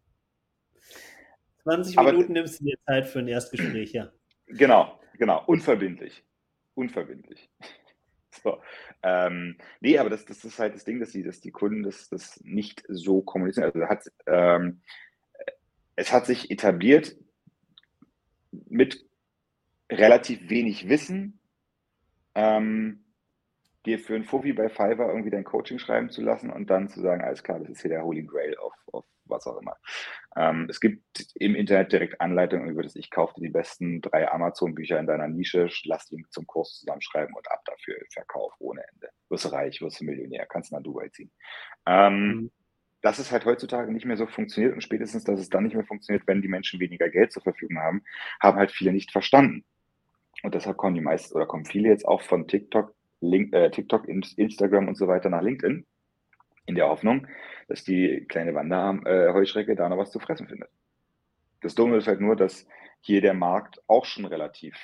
[1.63, 4.11] 20 Minuten aber, nimmst du dir Zeit für ein Erstgespräch, ja.
[4.51, 5.43] Genau, genau.
[5.45, 6.23] Unverbindlich.
[6.75, 7.49] Unverbindlich.
[8.43, 8.61] So.
[9.03, 12.07] Ähm, nee, aber das, das ist halt das Ding, dass die, dass die Kunden das,
[12.07, 13.65] das nicht so kommunizieren.
[13.65, 14.81] Also hat, ähm,
[15.97, 17.17] es hat sich etabliert
[18.51, 19.05] mit
[19.91, 21.41] relativ wenig Wissen,
[22.33, 23.03] ähm,
[23.85, 27.01] dir für ein Fuffi bei Fiverr irgendwie dein Coaching schreiben zu lassen und dann zu
[27.01, 29.77] sagen, alles klar, das ist hier der Holy Grail auf, auf was auch immer.
[30.35, 31.03] Ähm, es gibt
[31.35, 35.69] im Internet direkt Anleitungen über das, ich kaufe die besten drei Amazon-Bücher in deiner Nische,
[35.85, 39.09] lass die zum Kurs zusammenschreiben und ab dafür Verkauf ohne Ende.
[39.29, 41.31] Wirst reich, wirst Millionär, kannst nach Dubai ziehen.
[41.87, 42.51] Ähm, mhm.
[43.01, 45.85] Dass es halt heutzutage nicht mehr so funktioniert und spätestens, dass es dann nicht mehr
[45.85, 48.03] funktioniert, wenn die Menschen weniger Geld zur Verfügung haben,
[48.39, 49.65] haben halt viele nicht verstanden.
[50.43, 54.07] Und deshalb kommen die meisten oder kommen viele jetzt auch von TikTok, Link, äh, TikTok,
[54.07, 55.85] Instagram und so weiter nach LinkedIn
[56.65, 57.27] in der Hoffnung,
[57.67, 60.69] dass die kleine Wanderheuschrecke äh, da noch was zu fressen findet.
[61.61, 62.67] Das Dumme ist halt nur, dass
[62.99, 64.75] hier der Markt auch schon relativ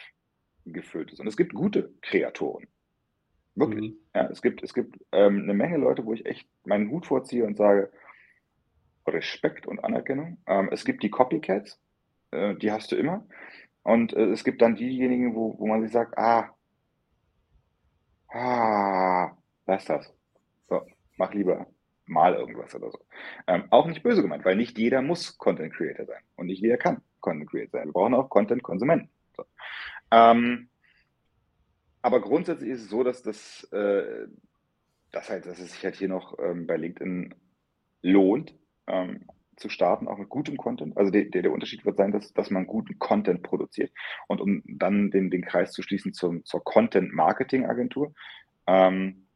[0.65, 1.19] gefüllt ist.
[1.19, 2.67] Und es gibt gute Kreatoren.
[3.55, 3.91] Wirklich.
[3.91, 3.97] Mhm.
[4.15, 7.43] Ja, es gibt, es gibt ähm, eine Menge Leute, wo ich echt meinen Hut vorziehe
[7.43, 7.91] und sage,
[9.07, 10.37] Respekt und Anerkennung.
[10.45, 11.79] Ähm, es gibt die Copycats,
[12.31, 13.25] äh, die hast du immer.
[13.83, 16.55] Und äh, es gibt dann diejenigen, wo, wo man sich sagt, ah,
[18.29, 19.31] ah,
[19.65, 20.13] lass das.
[20.69, 20.85] So,
[21.17, 21.67] mach lieber
[22.05, 22.99] mal irgendwas oder so.
[23.47, 26.77] Ähm, auch nicht böse gemeint, weil nicht jeder muss Content Creator sein und nicht jeder
[26.77, 27.87] kann Content Creator sein.
[27.89, 29.09] Wir brauchen auch Content Konsumenten.
[29.35, 29.43] So.
[30.11, 30.69] Ähm,
[32.01, 34.27] aber grundsätzlich ist es so, dass das, äh,
[35.11, 37.35] dass halt, dass es sich halt hier noch ähm, bei LinkedIn
[38.01, 38.55] lohnt,
[38.87, 39.25] ähm,
[39.57, 40.95] zu starten, auch mit gutem Content.
[40.97, 43.91] Also der, der, Unterschied wird sein, dass, dass man guten Content produziert.
[44.27, 48.13] Und um dann den, den Kreis zu schließen zum, zur Content-Marketing-Agentur,
[48.67, 49.27] ähm,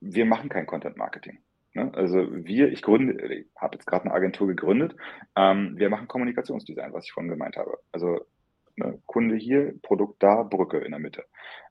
[0.00, 1.38] wir machen kein Content Marketing.
[1.74, 1.92] Ne?
[1.94, 4.96] Also wir, ich gründe, ich habe jetzt gerade eine Agentur gegründet,
[5.36, 7.78] ähm, wir machen Kommunikationsdesign, was ich vorhin gemeint habe.
[7.92, 8.26] Also
[8.76, 11.24] ne, Kunde hier, Produkt da, Brücke in der Mitte.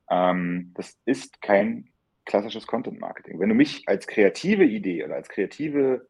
[0.09, 1.89] Ähm, das ist kein
[2.25, 3.39] klassisches Content Marketing.
[3.39, 6.07] Wenn du mich als kreative Idee oder als kreative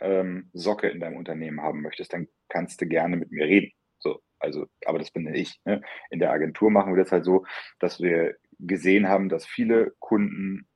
[0.00, 3.72] ähm, Socke in deinem Unternehmen haben möchtest, dann kannst du gerne mit mir reden.
[3.98, 5.60] So, also, aber das bin ich.
[5.64, 5.82] Ne?
[6.10, 7.44] In der Agentur machen wir das halt so,
[7.78, 10.68] dass wir gesehen haben, dass viele Kunden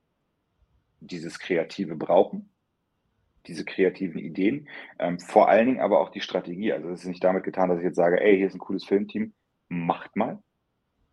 [1.01, 2.51] dieses Kreative brauchen,
[3.47, 6.73] diese kreativen Ideen, ähm, vor allen Dingen aber auch die Strategie.
[6.73, 8.85] Also es ist nicht damit getan, dass ich jetzt sage, ey, hier ist ein cooles
[8.85, 9.33] Filmteam,
[9.69, 10.43] macht mal,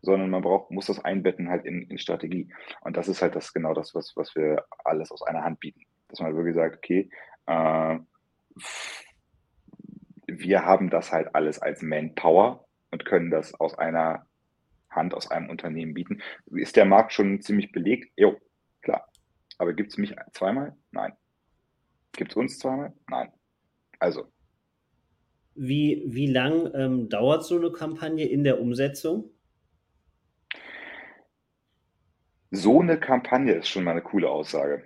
[0.01, 2.51] sondern man braucht, muss das einbetten halt in, in Strategie.
[2.82, 5.82] Und das ist halt das genau das, was, was wir alles aus einer Hand bieten.
[6.08, 7.10] Dass man wirklich sagt, okay,
[7.47, 7.99] äh,
[10.27, 14.25] wir haben das halt alles als Manpower und können das aus einer
[14.89, 16.21] Hand, aus einem Unternehmen bieten.
[16.47, 18.11] Ist der Markt schon ziemlich belegt?
[18.15, 18.39] Jo,
[18.81, 19.07] klar.
[19.57, 20.75] Aber gibt es mich zweimal?
[20.91, 21.13] Nein.
[22.13, 22.93] Gibt es uns zweimal?
[23.09, 23.31] Nein.
[23.99, 24.31] Also.
[25.53, 29.31] Wie, wie lang ähm, dauert so eine Kampagne in der Umsetzung?
[32.51, 34.83] So eine Kampagne ist schon mal eine coole Aussage.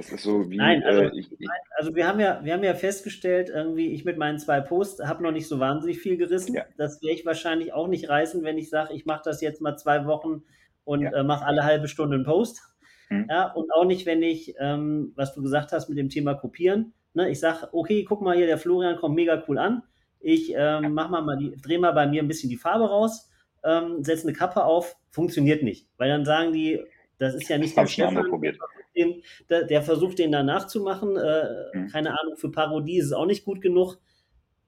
[0.00, 0.56] Das ist so wie.
[0.56, 4.06] Nein, also, äh, ich, ich, also wir haben ja, wir haben ja festgestellt, irgendwie, ich
[4.06, 6.54] mit meinen zwei Posts habe noch nicht so wahnsinnig viel gerissen.
[6.54, 6.64] Ja.
[6.78, 9.76] Das werde ich wahrscheinlich auch nicht reißen, wenn ich sage, ich mache das jetzt mal
[9.76, 10.42] zwei Wochen
[10.84, 11.12] und ja.
[11.12, 12.62] äh, mache alle halbe Stunde einen Post.
[13.10, 13.26] Mhm.
[13.28, 16.94] Ja, und auch nicht, wenn ich, ähm, was du gesagt hast mit dem Thema Kopieren.
[17.12, 19.82] Ne, ich sage, okay, guck mal hier, der Florian kommt mega cool an.
[20.18, 23.30] Ich ähm, mach mal, mal die, dreh mal bei mir ein bisschen die Farbe raus,
[23.64, 25.88] ähm, setze eine Kappe auf, funktioniert nicht.
[25.98, 26.80] Weil dann sagen die,
[27.18, 28.56] das ist ja nicht der Stefan, probiert
[28.96, 31.16] den, der, der, versucht, den da nachzumachen.
[31.16, 31.88] Äh, mhm.
[31.88, 33.98] Keine Ahnung, für Parodie ist es auch nicht gut genug.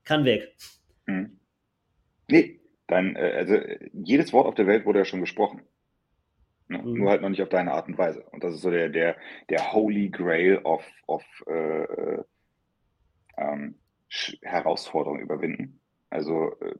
[0.04, 0.54] Kann weg.
[1.06, 1.38] Mhm.
[2.28, 3.56] Nee, dann, äh, also
[3.92, 5.62] jedes Wort auf der Welt wurde ja schon gesprochen.
[6.68, 6.78] Ne?
[6.78, 6.94] Mhm.
[6.94, 8.24] Nur halt noch nicht auf deine Art und Weise.
[8.30, 9.16] Und das ist so der, der,
[9.48, 12.24] der Holy Grail of, of äh, äh
[13.38, 13.76] ähm,
[14.42, 15.80] Herausforderungen überwinden.
[16.10, 16.74] Also äh,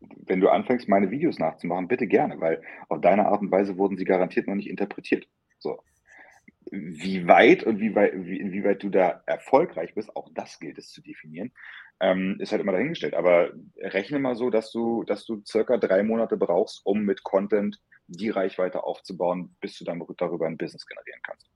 [0.00, 3.96] wenn du anfängst, meine Videos nachzumachen, bitte gerne, weil auf deine Art und Weise wurden
[3.96, 5.26] sie garantiert noch nicht interpretiert.
[5.58, 5.80] So
[6.70, 10.90] wie weit und wie weit, wie, inwieweit du da erfolgreich bist, auch das gilt es
[10.90, 11.52] zu definieren,
[12.00, 13.14] ähm, ist halt immer dahingestellt.
[13.14, 17.80] Aber rechne mal so, dass du, dass du circa drei Monate brauchst, um mit Content
[18.06, 21.50] die Reichweite aufzubauen, bis du dann darüber ein Business generieren kannst.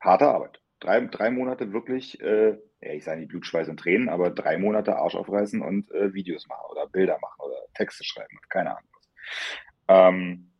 [0.00, 0.60] Harte Arbeit.
[0.80, 4.96] Drei, drei Monate wirklich, äh, ja, ich sage nicht Blutschweiß und Tränen, aber drei Monate
[4.96, 9.08] Arsch aufreißen und äh, Videos machen oder Bilder machen oder Texte schreiben, keine Ahnung was.
[9.88, 10.50] Ähm,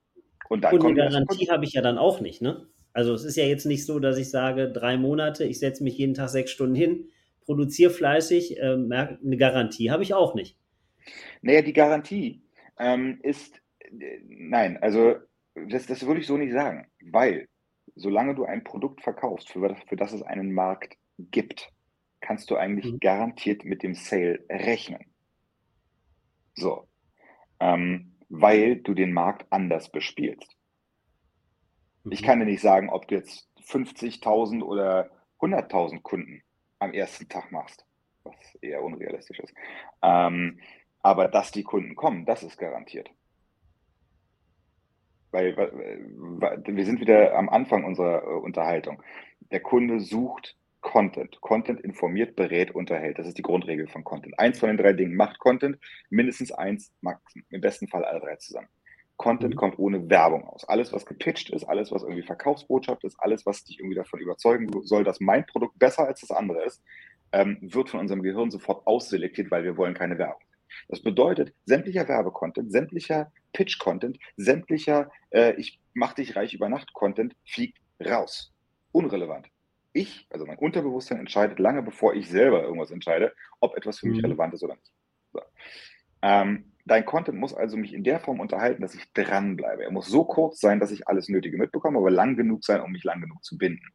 [0.49, 2.69] und dann und eine Garantie habe ich ja dann auch nicht, ne?
[2.93, 5.97] Also es ist ja jetzt nicht so, dass ich sage, drei Monate, ich setze mich
[5.97, 7.09] jeden Tag sechs Stunden hin,
[7.45, 10.57] produziere fleißig, äh, eine Garantie habe ich auch nicht.
[11.41, 12.43] Naja, die Garantie
[12.79, 15.17] ähm, ist, äh, nein, also
[15.55, 17.49] das, das würde ich so nicht sagen, weil
[17.95, 21.73] solange du ein Produkt verkaufst, für das, für das es einen Markt gibt,
[22.21, 23.01] kannst du eigentlich mhm.
[23.01, 25.05] garantiert mit dem Sale rechnen.
[26.55, 26.87] So,
[27.61, 30.52] ähm, weil du den Markt anders bespielst.
[32.11, 32.27] Ich mhm.
[32.27, 36.43] kann dir nicht sagen, ob du jetzt 50.000 oder 100.000 Kunden
[36.79, 37.85] am ersten Tag machst,
[38.25, 39.55] was eher unrealistisch ist.
[40.03, 40.59] Ähm,
[41.01, 43.11] aber dass die Kunden kommen, das ist garantiert.
[45.31, 49.03] Weil, weil wir sind wieder am Anfang unserer äh, Unterhaltung.
[49.51, 51.41] Der Kunde sucht Content.
[51.41, 53.19] Content informiert, berät, unterhält.
[53.19, 54.39] Das ist die Grundregel von Content.
[54.39, 55.79] Eins von den drei Dingen macht Content,
[56.11, 56.93] mindestens eins,
[57.51, 58.69] im besten Fall alle drei zusammen.
[59.23, 59.59] Content mhm.
[59.59, 60.69] kommt ohne Werbung aus.
[60.69, 64.69] Alles, was gepitcht ist, alles, was irgendwie Verkaufsbotschaft ist, alles, was dich irgendwie davon überzeugen
[64.83, 66.83] soll, dass mein Produkt besser als das andere ist,
[67.31, 70.43] ähm, wird von unserem Gehirn sofort ausselektiert, weil wir wollen keine Werbung.
[70.89, 77.79] Das bedeutet, sämtlicher Werbecontent, sämtlicher Pitch-Content, sämtlicher äh, Ich mach dich reich über Nacht-Content fliegt
[78.05, 78.53] raus.
[78.91, 79.47] Unrelevant.
[79.93, 84.19] Ich, also mein Unterbewusstsein entscheidet lange bevor ich selber irgendwas entscheide, ob etwas für mich
[84.19, 84.25] mhm.
[84.25, 84.93] relevant ist oder nicht.
[85.33, 85.41] So.
[86.23, 89.85] Ähm, Dein Content muss also mich in der Form unterhalten, dass ich dranbleibe.
[89.85, 92.91] Er muss so kurz sein, dass ich alles Nötige mitbekomme, aber lang genug sein, um
[92.91, 93.87] mich lang genug zu binden.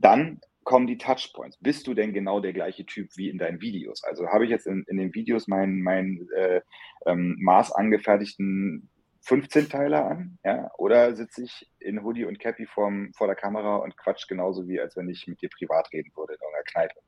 [0.00, 1.58] Dann kommen die Touchpoints.
[1.60, 4.02] Bist du denn genau der gleiche Typ wie in deinen Videos?
[4.02, 6.60] Also habe ich jetzt in, in den Videos meinen mein, äh,
[7.06, 8.90] ähm, Maß angefertigten
[9.24, 10.38] 15-Teiler an?
[10.44, 10.70] Ja?
[10.76, 14.80] Oder sitze ich in Hoodie und Cappy vorm, vor der Kamera und quatsch genauso wie,
[14.80, 17.00] als wenn ich mit dir privat reden würde in irgendeiner Kneipe?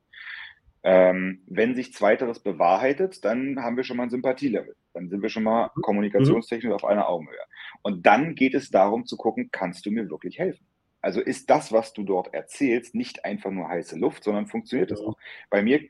[0.91, 4.74] Ähm, wenn sich Zweiteres bewahrheitet, dann haben wir schon mal ein Sympathielevel.
[4.95, 5.82] Dann sind wir schon mal mhm.
[5.82, 6.74] kommunikationstechnisch mhm.
[6.74, 7.45] auf einer Augenhöhe.
[7.82, 10.66] Und dann geht es darum zu gucken, kannst du mir wirklich helfen?
[11.03, 15.03] Also ist das, was du dort erzählst, nicht einfach nur heiße Luft, sondern funktioniert es
[15.03, 15.09] mhm.
[15.09, 15.18] auch.
[15.51, 15.82] Bei mir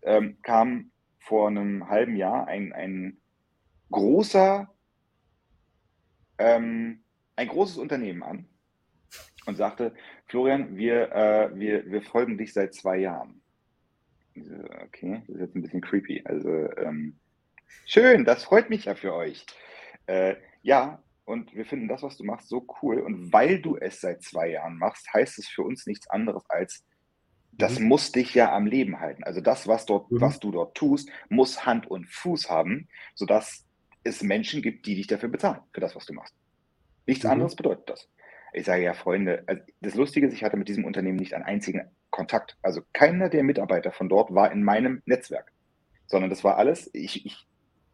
[0.00, 3.18] ähm, kam vor einem halben Jahr ein, ein
[3.90, 4.72] großer,
[6.38, 7.02] ähm,
[7.36, 8.46] ein großes Unternehmen an
[9.44, 9.92] und sagte,
[10.24, 13.37] Florian, wir, äh, wir, wir folgen dich seit zwei Jahren.
[14.84, 16.22] Okay, das ist jetzt ein bisschen creepy.
[16.24, 17.16] Also ähm,
[17.86, 19.44] schön, das freut mich ja für euch.
[20.06, 23.00] Äh, ja, und wir finden das, was du machst, so cool.
[23.00, 26.84] Und weil du es seit zwei Jahren machst, heißt es für uns nichts anderes als,
[27.52, 27.88] das mhm.
[27.88, 29.24] muss dich ja am Leben halten.
[29.24, 30.20] Also das, was dort, mhm.
[30.20, 33.66] was du dort tust, muss Hand und Fuß haben, sodass
[34.04, 36.34] es Menschen gibt, die dich dafür bezahlen, für das, was du machst.
[37.06, 37.32] Nichts mhm.
[37.32, 38.08] anderes bedeutet das.
[38.54, 41.44] Ich sage ja, Freunde, also das Lustige ist, ich hatte mit diesem Unternehmen nicht einen
[41.44, 42.56] einzigen Kontakt.
[42.62, 45.52] Also keiner der Mitarbeiter von dort war in meinem Netzwerk,
[46.08, 47.46] sondern das war alles, ich, ich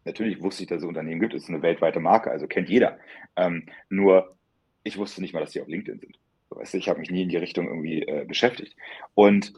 [0.03, 2.97] natürlich wusste ich, dass es Unternehmen gibt, es ist eine weltweite Marke, also kennt jeder.
[3.35, 4.35] Ähm, nur
[4.83, 6.19] ich wusste nicht mal, dass die auf LinkedIn sind.
[6.49, 8.75] weißt du, ich habe mich nie in die Richtung irgendwie äh, beschäftigt.
[9.13, 9.53] Und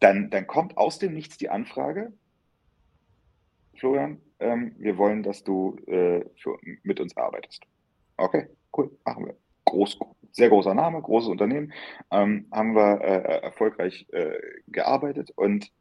[0.00, 2.10] dann, dann kommt aus dem Nichts die Anfrage,
[3.76, 7.64] Florian, ähm, wir wollen, dass du äh, für, mit uns arbeitest.
[8.16, 8.46] Okay,
[8.76, 9.36] cool, machen wir.
[9.66, 9.98] Groß,
[10.32, 11.72] sehr großer Name, großes Unternehmen,
[12.10, 15.72] ähm, haben wir äh, erfolgreich äh, gearbeitet und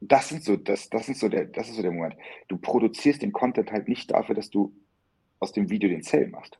[0.00, 2.16] das sind so, das, das sind so der, das ist so der Moment.
[2.48, 4.74] Du produzierst den Content halt nicht dafür, dass du
[5.40, 6.58] aus dem Video den Sale machst,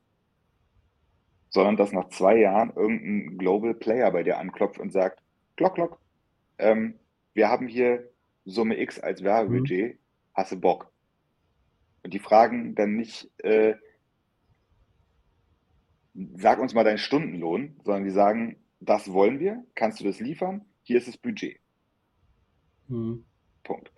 [1.50, 5.22] sondern dass nach zwei Jahren irgendein Global Player bei dir anklopft und sagt,
[5.56, 6.00] Glock, Glock,
[6.58, 6.98] ähm,
[7.34, 8.10] wir haben hier
[8.44, 9.98] Summe X als Werbebudget, mhm.
[10.34, 10.90] hast du Bock?
[12.02, 13.74] Und die fragen dann nicht, äh,
[16.36, 20.64] sag uns mal deinen Stundenlohn, sondern die sagen, das wollen wir, kannst du das liefern,
[20.82, 21.58] hier ist das Budget.
[22.88, 23.24] Mhm.
[23.64, 23.90] Punkt.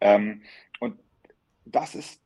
[0.00, 0.42] Ähm,
[0.80, 0.98] und
[1.64, 2.20] das ist,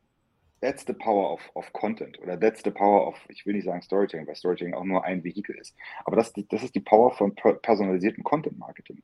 [0.60, 3.82] that's the power of, of Content oder that's the power of, ich will nicht sagen
[3.82, 7.34] Storytelling, weil Storytelling auch nur ein Vehikel ist, aber das, das ist die Power von
[7.34, 9.02] personalisiertem Content Marketing.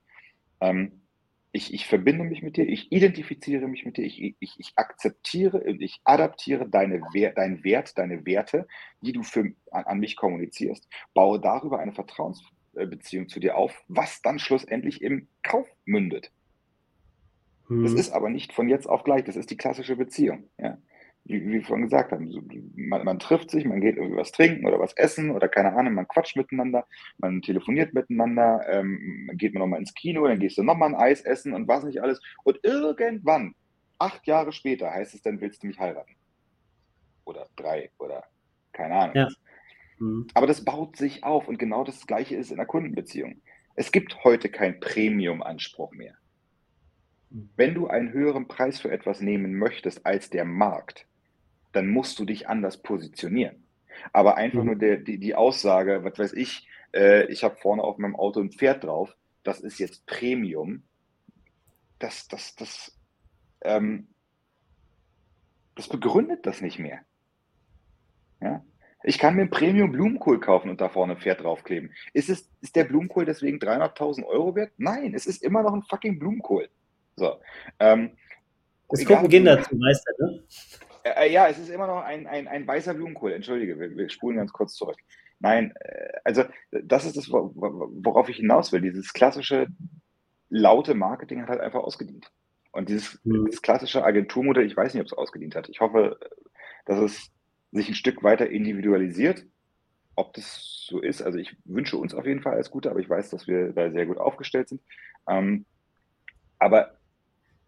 [0.60, 1.03] Ähm,
[1.54, 5.60] ich, ich verbinde mich mit dir, ich identifiziere mich mit dir, ich, ich, ich akzeptiere
[5.60, 8.66] und ich adaptiere deine, deinen Wert, deine Werte,
[9.02, 14.20] die du für, an, an mich kommunizierst, baue darüber eine Vertrauensbeziehung zu dir auf, was
[14.20, 16.32] dann schlussendlich im Kauf mündet.
[17.68, 17.98] Das mhm.
[17.98, 20.50] ist aber nicht von jetzt auf gleich, das ist die klassische Beziehung.
[20.58, 20.78] Ja?
[21.26, 22.30] Wie, wir vorhin gesagt haben,
[22.76, 25.94] man, man, trifft sich, man geht irgendwie was trinken oder was essen oder keine Ahnung,
[25.94, 30.58] man quatscht miteinander, man telefoniert miteinander, ähm, man geht man nochmal ins Kino, dann gehst
[30.58, 32.20] du nochmal ein Eis essen und was nicht alles.
[32.42, 33.54] Und irgendwann,
[33.98, 36.14] acht Jahre später, heißt es dann, willst du mich heiraten?
[37.24, 38.24] Oder drei oder
[38.72, 39.16] keine Ahnung.
[39.16, 39.28] Ja.
[39.98, 40.26] Mhm.
[40.34, 43.40] Aber das baut sich auf und genau das Gleiche ist in der Kundenbeziehung.
[43.76, 46.14] Es gibt heute keinen Premium-Anspruch mehr.
[47.56, 51.06] Wenn du einen höheren Preis für etwas nehmen möchtest als der Markt,
[51.74, 53.64] dann musst du dich anders positionieren.
[54.12, 54.66] Aber einfach mhm.
[54.66, 58.40] nur der, die, die Aussage, was weiß ich, äh, ich habe vorne auf meinem Auto
[58.40, 60.82] ein Pferd drauf, das ist jetzt Premium,
[61.98, 62.98] das, das, das,
[63.62, 64.08] ähm,
[65.74, 67.00] das begründet das nicht mehr.
[68.40, 68.64] Ja?
[69.02, 71.92] Ich kann mir Premium Blumenkohl kaufen und da vorne ein Pferd draufkleben.
[72.14, 74.72] Ist, es, ist der Blumenkohl deswegen 300.000 Euro wert?
[74.78, 76.70] Nein, es ist immer noch ein fucking Blumenkohl.
[77.16, 77.38] So.
[77.78, 78.16] Ähm,
[78.88, 80.42] das gucken Kinder zu, Meister, ne?
[81.04, 83.32] Äh, ja, es ist immer noch ein, ein, ein weißer Blumenkohl.
[83.32, 84.96] Entschuldige, wir, wir spulen ganz kurz zurück.
[85.38, 88.80] Nein, äh, also das ist das, worauf ich hinaus will.
[88.80, 89.66] Dieses klassische
[90.48, 92.30] laute Marketing hat halt einfach ausgedient.
[92.72, 93.50] Und dieses, mhm.
[93.62, 95.68] klassische Agenturmodell, ich weiß nicht, ob es ausgedient hat.
[95.68, 96.18] Ich hoffe,
[96.86, 97.30] dass es
[97.70, 99.44] sich ein Stück weiter individualisiert.
[100.16, 103.10] Ob das so ist, also ich wünsche uns auf jeden Fall alles Gute, aber ich
[103.10, 104.80] weiß, dass wir da sehr gut aufgestellt sind.
[105.28, 105.66] Ähm,
[106.58, 106.96] aber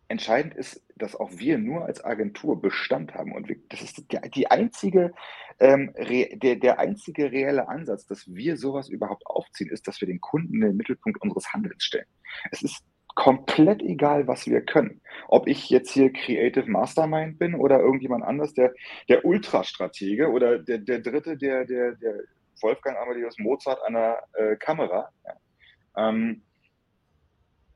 [0.09, 3.33] entscheidend ist, dass auch wir nur als Agentur Bestand haben.
[3.33, 5.13] Und wir, das ist die, die einzige,
[5.59, 10.09] ähm, re, der, der einzige reelle Ansatz, dass wir sowas überhaupt aufziehen, ist, dass wir
[10.09, 12.07] den Kunden in den Mittelpunkt unseres Handelns stellen.
[12.51, 12.85] Es ist
[13.15, 15.01] komplett egal, was wir können.
[15.29, 18.75] Ob ich jetzt hier Creative Mastermind bin oder irgendjemand anders, der,
[19.09, 22.21] der Ultrastratege oder der, der Dritte, der, der, der
[22.61, 25.11] Wolfgang Amadeus Mozart an der äh, Kamera.
[25.25, 26.09] Ja.
[26.09, 26.43] Ähm,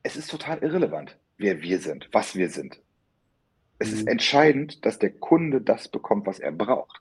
[0.03, 2.81] es ist total irrelevant wer wir sind, was wir sind.
[3.79, 3.97] Es mhm.
[3.97, 7.01] ist entscheidend, dass der Kunde das bekommt, was er braucht.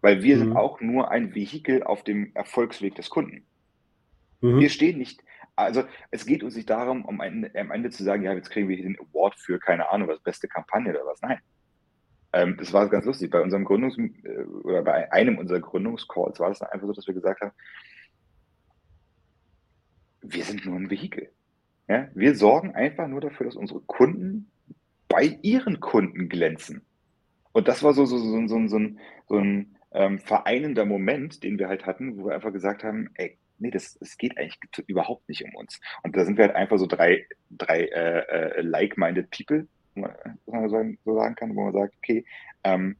[0.00, 0.40] Weil wir mhm.
[0.40, 3.46] sind auch nur ein Vehikel auf dem Erfolgsweg des Kunden.
[4.40, 4.60] Mhm.
[4.60, 5.24] Wir stehen nicht,
[5.56, 8.76] also es geht uns nicht darum, um am Ende zu sagen, ja, jetzt kriegen wir
[8.76, 11.22] hier den Award für, keine Ahnung, was beste Kampagne oder was.
[11.22, 11.38] Nein.
[12.34, 13.30] Ähm, das war ganz lustig.
[13.30, 17.14] Bei unserem Gründungs- äh, oder bei einem unserer Gründungscalls war es einfach so, dass wir
[17.14, 17.52] gesagt haben,
[20.20, 21.30] wir sind nur ein Vehikel.
[21.88, 24.50] Ja, wir sorgen einfach nur dafür, dass unsere Kunden
[25.08, 26.82] bei ihren Kunden glänzen.
[27.52, 31.58] Und das war so, so, so, so, so ein, so ein ähm, vereinender Moment, den
[31.58, 35.28] wir halt hatten, wo wir einfach gesagt haben, ey, nee, das, das geht eigentlich überhaupt
[35.28, 35.80] nicht um uns.
[36.02, 40.98] Und da sind wir halt einfach so drei, drei äh, äh, like-minded people, was man
[41.04, 42.24] so sagen kann, wo man sagt, okay,
[42.64, 42.96] ähm,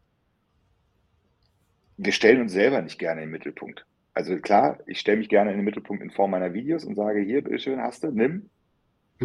[1.96, 3.86] wir stellen uns selber nicht gerne in den Mittelpunkt.
[4.12, 7.20] Also klar, ich stelle mich gerne in den Mittelpunkt in Form meiner Videos und sage,
[7.20, 8.50] hier, bitteschön, hast du, nimm,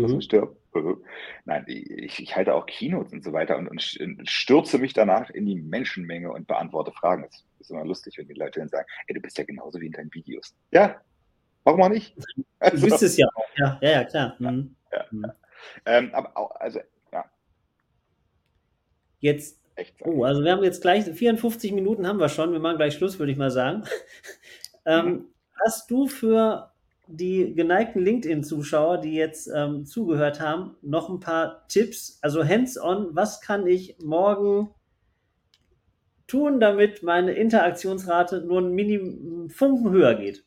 [0.07, 0.21] mhm.
[0.21, 0.55] stirb.
[1.45, 3.81] Nein, ich, ich, halte auch Keynotes und so weiter und, und,
[4.29, 7.23] stürze mich danach in die Menschenmenge und beantworte Fragen.
[7.23, 9.87] Das ist immer lustig, wenn die Leute dann sagen, ey, du bist ja genauso wie
[9.87, 10.55] in deinen Videos.
[10.71, 11.01] Ja,
[11.63, 12.15] warum auch nicht?
[12.59, 14.35] Also, du bist es ja auch, ja, ja, ja klar.
[14.39, 14.75] Mhm.
[14.91, 15.31] Ja, mhm.
[15.85, 16.79] Ähm, aber auch, also,
[17.11, 17.25] ja.
[19.19, 19.59] Jetzt,
[20.01, 22.51] oh, also wir haben jetzt gleich 54 Minuten haben wir schon.
[22.51, 23.83] Wir machen gleich Schluss, würde ich mal sagen.
[24.85, 25.25] ähm, mhm.
[25.65, 26.68] hast du für
[27.11, 33.41] die geneigten LinkedIn-Zuschauer, die jetzt ähm, zugehört haben, noch ein paar Tipps, also hands-on, was
[33.41, 34.69] kann ich morgen
[36.27, 40.45] tun, damit meine Interaktionsrate nur ein Minimum Funken höher geht?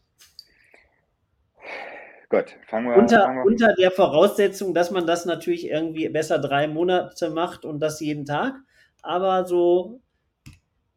[2.29, 3.45] Gut, fangen wir, unter, fangen wir.
[3.45, 8.25] Unter der Voraussetzung, dass man das natürlich irgendwie besser drei Monate macht und das jeden
[8.25, 8.55] Tag.
[9.03, 10.01] Aber so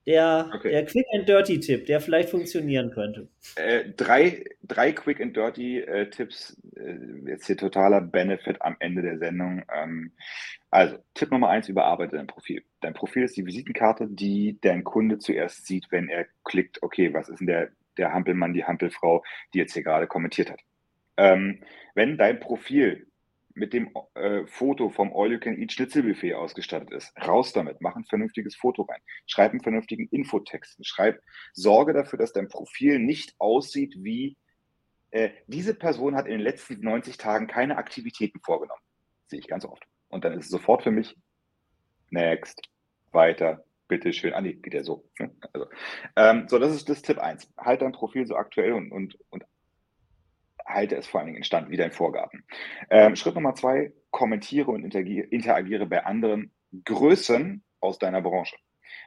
[0.06, 0.72] der, okay.
[0.72, 3.28] der Quick and Dirty Tipp, der vielleicht funktionieren könnte.
[3.56, 6.98] Äh, drei, drei Quick and Dirty äh, Tipps, äh,
[7.28, 9.64] jetzt hier totaler Benefit am Ende der Sendung.
[9.74, 10.12] Ähm,
[10.70, 12.64] also, Tipp Nummer eins, überarbeite dein Profil.
[12.82, 17.30] Dein Profil ist die Visitenkarte, die dein Kunde zuerst sieht, wenn er klickt, okay, was
[17.30, 20.60] ist denn der, der Hampelmann, die Hampelfrau, die jetzt hier gerade kommentiert hat.
[21.18, 21.62] Ähm,
[21.94, 23.08] wenn dein Profil
[23.56, 27.14] mit dem äh, Foto vom All You Can Eat Schnitzelbuffet ausgestattet ist.
[27.26, 31.22] Raus damit, mach ein vernünftiges Foto rein, schreib einen vernünftigen Infotext, schreib,
[31.54, 34.38] sorge dafür, dass dein Profil nicht aussieht wie
[35.12, 38.82] äh, diese Person hat in den letzten 90 Tagen keine Aktivitäten vorgenommen.
[39.28, 39.84] Sehe ich ganz oft.
[40.10, 41.16] Und dann ist es sofort für mich
[42.10, 42.62] next,
[43.12, 44.34] weiter, bitteschön.
[44.34, 45.10] Ah, nee, geht ja so.
[45.20, 45.32] Ne?
[45.54, 45.68] Also,
[46.18, 47.52] ähm, so, das ist das Tipp 1.
[47.58, 49.46] Halt dein Profil so aktuell und, und, und
[50.66, 52.46] halte es vor allen Dingen in Stand wie dein Vorgarten.
[52.90, 56.52] Ähm, Schritt Nummer zwei, kommentiere und interagiere bei anderen
[56.84, 58.58] Größen aus deiner Branche.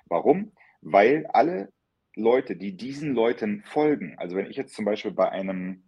[0.06, 0.52] Warum?
[0.80, 1.72] Weil alle
[2.14, 5.84] Leute, die diesen Leuten folgen, also wenn ich jetzt zum Beispiel bei einem,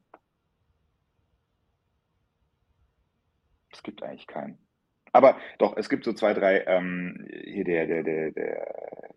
[3.72, 4.58] es gibt eigentlich keinen,
[5.12, 9.14] aber doch, es gibt so zwei, drei, ähm, hier der, der, der, der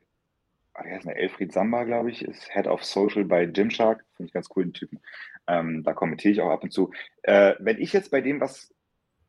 [0.84, 4.06] wie heißt der, Elfried Samba, glaube ich, ist Head of Social bei Gymshark.
[4.16, 5.00] Finde ich ganz cool, den Typen.
[5.48, 6.92] Ähm, da kommentiere ich auch ab und zu.
[7.22, 8.74] Äh, wenn ich jetzt bei dem was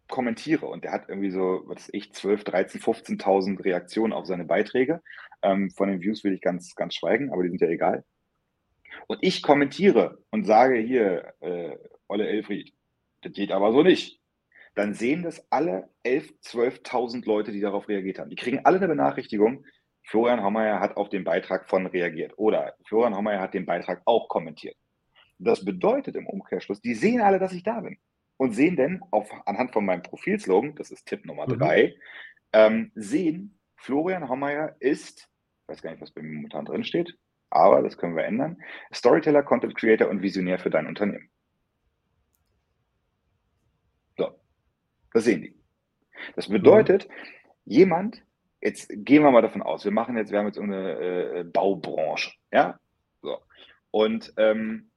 [0.09, 4.45] kommentiere und der hat irgendwie so, was weiß ich, 12, 13, 15.000 Reaktionen auf seine
[4.45, 5.03] Beiträge.
[5.43, 8.05] Ähm, von den Views will ich ganz, ganz schweigen, aber die sind ja egal.
[9.07, 11.77] Und ich kommentiere und sage hier, äh,
[12.07, 12.73] Olle Elfried,
[13.23, 14.21] das geht aber so nicht.
[14.75, 18.31] Dann sehen das alle 11, 12.000 Leute, die darauf reagiert haben.
[18.31, 19.65] Die kriegen alle eine Benachrichtigung,
[20.05, 24.29] Florian Hommeyer hat auf den Beitrag von reagiert oder Florian Hommeyer hat den Beitrag auch
[24.29, 24.77] kommentiert.
[25.39, 27.99] Das bedeutet im Umkehrschluss, die sehen alle, dass ich da bin
[28.37, 31.59] und sehen denn auf, anhand von meinem Profilslogan, das ist Tipp Nummer mhm.
[31.59, 31.95] drei,
[32.53, 35.29] ähm, sehen, Florian Hommeyer ist,
[35.63, 37.17] ich weiß gar nicht, was bei mir momentan drin steht,
[37.51, 41.31] aber das können wir ändern, Storyteller, Content Creator und Visionär für dein Unternehmen.
[44.17, 44.39] So,
[45.13, 45.55] das sehen die.
[46.37, 47.13] Das bedeutet, mhm.
[47.65, 48.23] jemand,
[48.65, 52.33] jetzt gehen wir mal davon aus, wir machen jetzt, wir haben jetzt eine äh, Baubranche,
[52.53, 52.79] ja,
[53.23, 53.39] so.
[53.91, 54.91] Und ähm,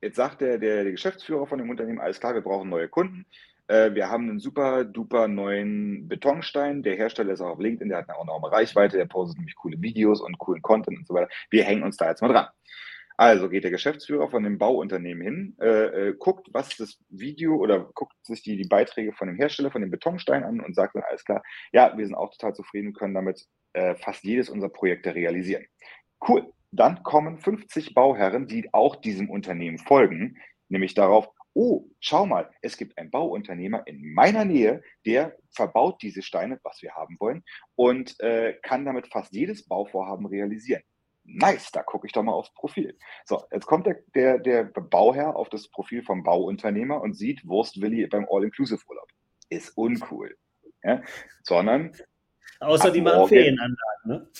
[0.00, 3.26] jetzt sagt der, der, der, Geschäftsführer von dem Unternehmen, alles klar, wir brauchen neue Kunden.
[3.66, 6.82] Äh, wir haben einen super duper neuen Betonstein.
[6.82, 9.80] Der Hersteller ist auch auf LinkedIn, der hat eine enorme Reichweite, der postet nämlich coole
[9.82, 11.28] Videos und coolen Content und so weiter.
[11.50, 12.46] Wir hängen uns da jetzt mal dran.
[13.16, 17.84] Also geht der Geschäftsführer von dem Bauunternehmen hin, äh, äh, guckt, was das Video oder
[17.94, 21.04] guckt sich die, die Beiträge von dem Hersteller, von dem Betonstein an und sagt dann
[21.04, 21.42] alles klar,
[21.72, 25.64] ja, wir sind auch total zufrieden und können damit äh, fast jedes unserer Projekte realisieren.
[26.26, 26.52] Cool.
[26.72, 30.38] Dann kommen 50 Bauherren, die auch diesem Unternehmen folgen,
[30.68, 36.22] nämlich darauf, oh, schau mal, es gibt einen Bauunternehmer in meiner Nähe, der verbaut diese
[36.22, 37.44] Steine, was wir haben wollen,
[37.76, 40.82] und äh, kann damit fast jedes Bauvorhaben realisieren
[41.24, 42.96] nice, da gucke ich doch mal aufs Profil.
[43.24, 48.06] So, jetzt kommt der, der, der Bauherr auf das Profil vom Bauunternehmer und sieht Wurstwilli
[48.06, 49.08] beim All-Inclusive-Urlaub.
[49.48, 50.36] Ist uncool.
[50.82, 51.02] Ja?
[51.42, 51.92] Sondern.
[52.60, 54.30] Außer die machen Ferienanlagen, ne?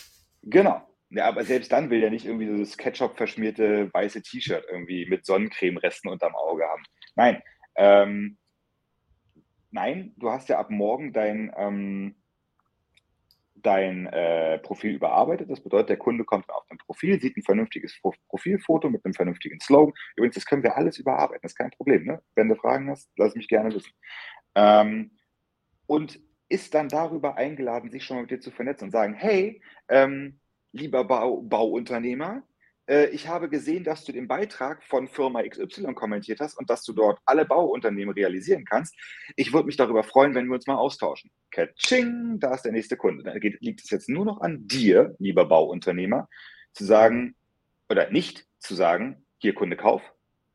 [0.43, 0.87] Genau.
[1.11, 5.07] Ja, aber selbst dann will der nicht irgendwie so das Ketchup verschmierte weiße T-Shirt irgendwie
[5.07, 6.82] mit Sonnencremeresten unterm Auge haben.
[7.14, 7.43] Nein.
[7.76, 8.39] Ähm,
[9.70, 12.16] nein, du hast ja ab morgen dein, ähm,
[13.65, 15.51] dein äh, Profil überarbeitet.
[15.51, 17.99] Das bedeutet, der Kunde kommt auf dein Profil, sieht ein vernünftiges
[18.29, 19.95] Profilfoto mit einem vernünftigen Slogan.
[20.17, 22.05] Übrigens, das können wir alles überarbeiten, das ist kein Problem.
[22.05, 22.23] Ne?
[22.35, 23.93] Wenn du Fragen hast, lass mich gerne wissen.
[24.55, 25.12] Ähm,
[25.87, 29.62] und ist dann darüber eingeladen, sich schon mal mit dir zu vernetzen und sagen, hey,
[29.89, 30.39] ähm,
[30.73, 32.43] lieber Bau Bauunternehmer,
[32.87, 36.82] äh, ich habe gesehen, dass du den Beitrag von Firma XY kommentiert hast und dass
[36.82, 38.95] du dort alle Bauunternehmen realisieren kannst.
[39.37, 41.30] Ich würde mich darüber freuen, wenn wir uns mal austauschen.
[41.51, 43.22] Katsching, da ist der nächste Kunde.
[43.22, 46.28] Dann liegt es jetzt nur noch an dir, lieber Bauunternehmer,
[46.72, 47.37] zu sagen
[47.89, 50.03] oder nicht zu sagen, hier Kunde Kauf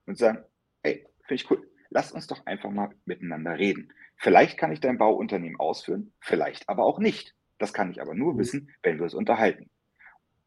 [0.06, 0.44] und zu sagen,
[0.84, 1.66] hey, finde ich cool.
[1.90, 3.94] Lass uns doch einfach mal miteinander reden.
[4.18, 7.34] Vielleicht kann ich dein Bauunternehmen ausführen, vielleicht aber auch nicht.
[7.58, 8.38] Das kann ich aber nur mhm.
[8.40, 9.70] wissen, wenn wir es unterhalten.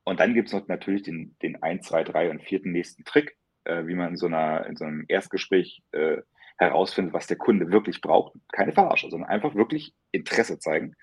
[0.05, 3.87] Und dann gibt es natürlich den, den 1, 2, 3 und vierten nächsten Trick, äh,
[3.87, 6.19] wie man in so, einer, in so einem Erstgespräch äh,
[6.59, 8.35] herausfindet, was der Kunde wirklich braucht.
[8.53, 10.95] Keine Verarsche, sondern einfach wirklich Interesse zeigen,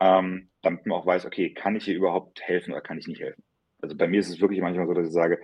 [0.00, 3.20] ähm, damit man auch weiß, okay, kann ich hier überhaupt helfen oder kann ich nicht
[3.20, 3.42] helfen.
[3.80, 5.40] Also bei mir ist es wirklich manchmal so, dass ich sage,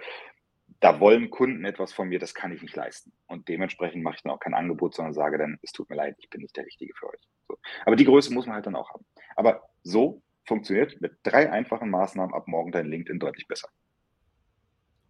[0.80, 3.12] da wollen Kunden etwas von mir, das kann ich nicht leisten.
[3.26, 6.16] Und dementsprechend mache ich dann auch kein Angebot, sondern sage dann, es tut mir leid,
[6.18, 7.20] ich bin nicht der Richtige für euch.
[7.48, 7.58] So.
[7.84, 9.04] Aber die Größe muss man halt dann auch haben.
[9.36, 13.68] Aber so funktioniert mit drei einfachen Maßnahmen ab morgen dein LinkedIn deutlich besser.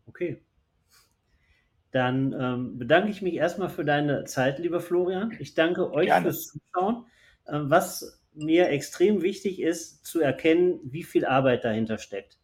[0.09, 0.43] Okay.
[1.93, 5.35] Dann ähm, bedanke ich mich erstmal für deine Zeit, lieber Florian.
[5.41, 6.23] Ich danke euch Gerne.
[6.23, 7.07] fürs Zuschauen.
[7.49, 12.39] Ähm, was mir extrem wichtig ist, zu erkennen, wie viel Arbeit dahinter steckt.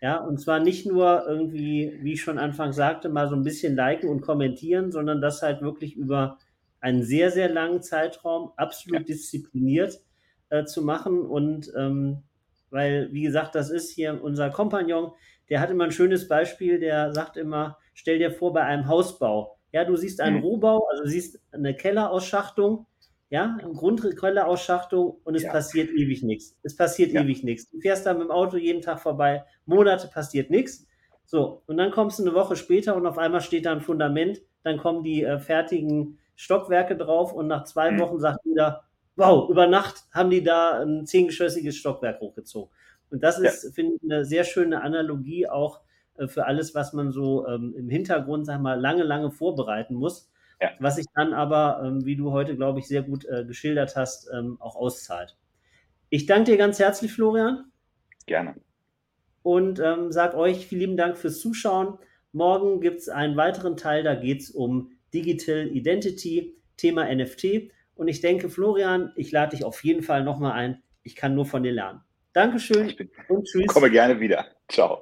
[0.00, 3.76] Ja, und zwar nicht nur irgendwie, wie ich schon anfangs sagte, mal so ein bisschen
[3.76, 6.38] liken und kommentieren, sondern das halt wirklich über
[6.80, 9.04] einen sehr, sehr langen Zeitraum absolut Ja.
[9.14, 10.00] diszipliniert
[10.52, 11.22] äh, zu machen.
[11.22, 12.22] Und ähm,
[12.70, 15.12] weil, wie gesagt, das ist hier unser Kompagnon,
[15.48, 19.58] der hat immer ein schönes Beispiel, der sagt immer, stell dir vor, bei einem Hausbau,
[19.72, 20.42] ja, du siehst einen Mhm.
[20.42, 22.86] Rohbau, also siehst eine Kelleraussschachtung,
[23.30, 25.52] ja, eine Grundkelleraussschachtung und es Ja.
[25.52, 26.58] passiert ewig nichts.
[26.62, 27.22] Es passiert Ja.
[27.22, 27.70] ewig nichts.
[27.70, 30.86] Du fährst da mit dem Auto jeden Tag vorbei, Monate passiert nichts.
[31.24, 34.42] So, und dann kommst du eine Woche später und auf einmal steht da ein Fundament,
[34.64, 37.98] dann kommen die äh, fertigen Stockwerke drauf und nach zwei Mhm.
[38.00, 38.84] Wochen sagt jeder,
[39.16, 42.70] wow, über Nacht haben die da ein zehngeschossiges Stockwerk hochgezogen.
[43.10, 43.50] Und das Ja.
[43.50, 45.80] ist, finde ich, eine sehr schöne Analogie auch
[46.16, 50.30] äh, für alles, was man so ähm, im Hintergrund, sag mal, lange, lange vorbereiten muss,
[50.60, 50.70] Ja.
[50.78, 54.30] was sich dann aber, ähm, wie du heute, glaube ich, sehr gut äh, geschildert hast,
[54.32, 55.36] ähm, auch auszahlt.
[56.08, 57.70] Ich danke dir ganz herzlich, Florian
[58.26, 58.54] Gerne.
[59.42, 61.98] und ähm, sage euch vielen lieben Dank fürs Zuschauen.
[62.32, 67.70] Morgen gibt es einen weiteren Teil, da geht es um Digital Identity, Thema NFT.
[67.94, 70.82] Und ich denke, Florian, ich lade dich auf jeden Fall nochmal ein.
[71.02, 72.00] Ich kann nur von dir lernen.
[72.32, 73.66] Dankeschön Ich bin, und tschüss.
[73.66, 74.46] komme gerne wieder.
[74.68, 75.00] Ciao.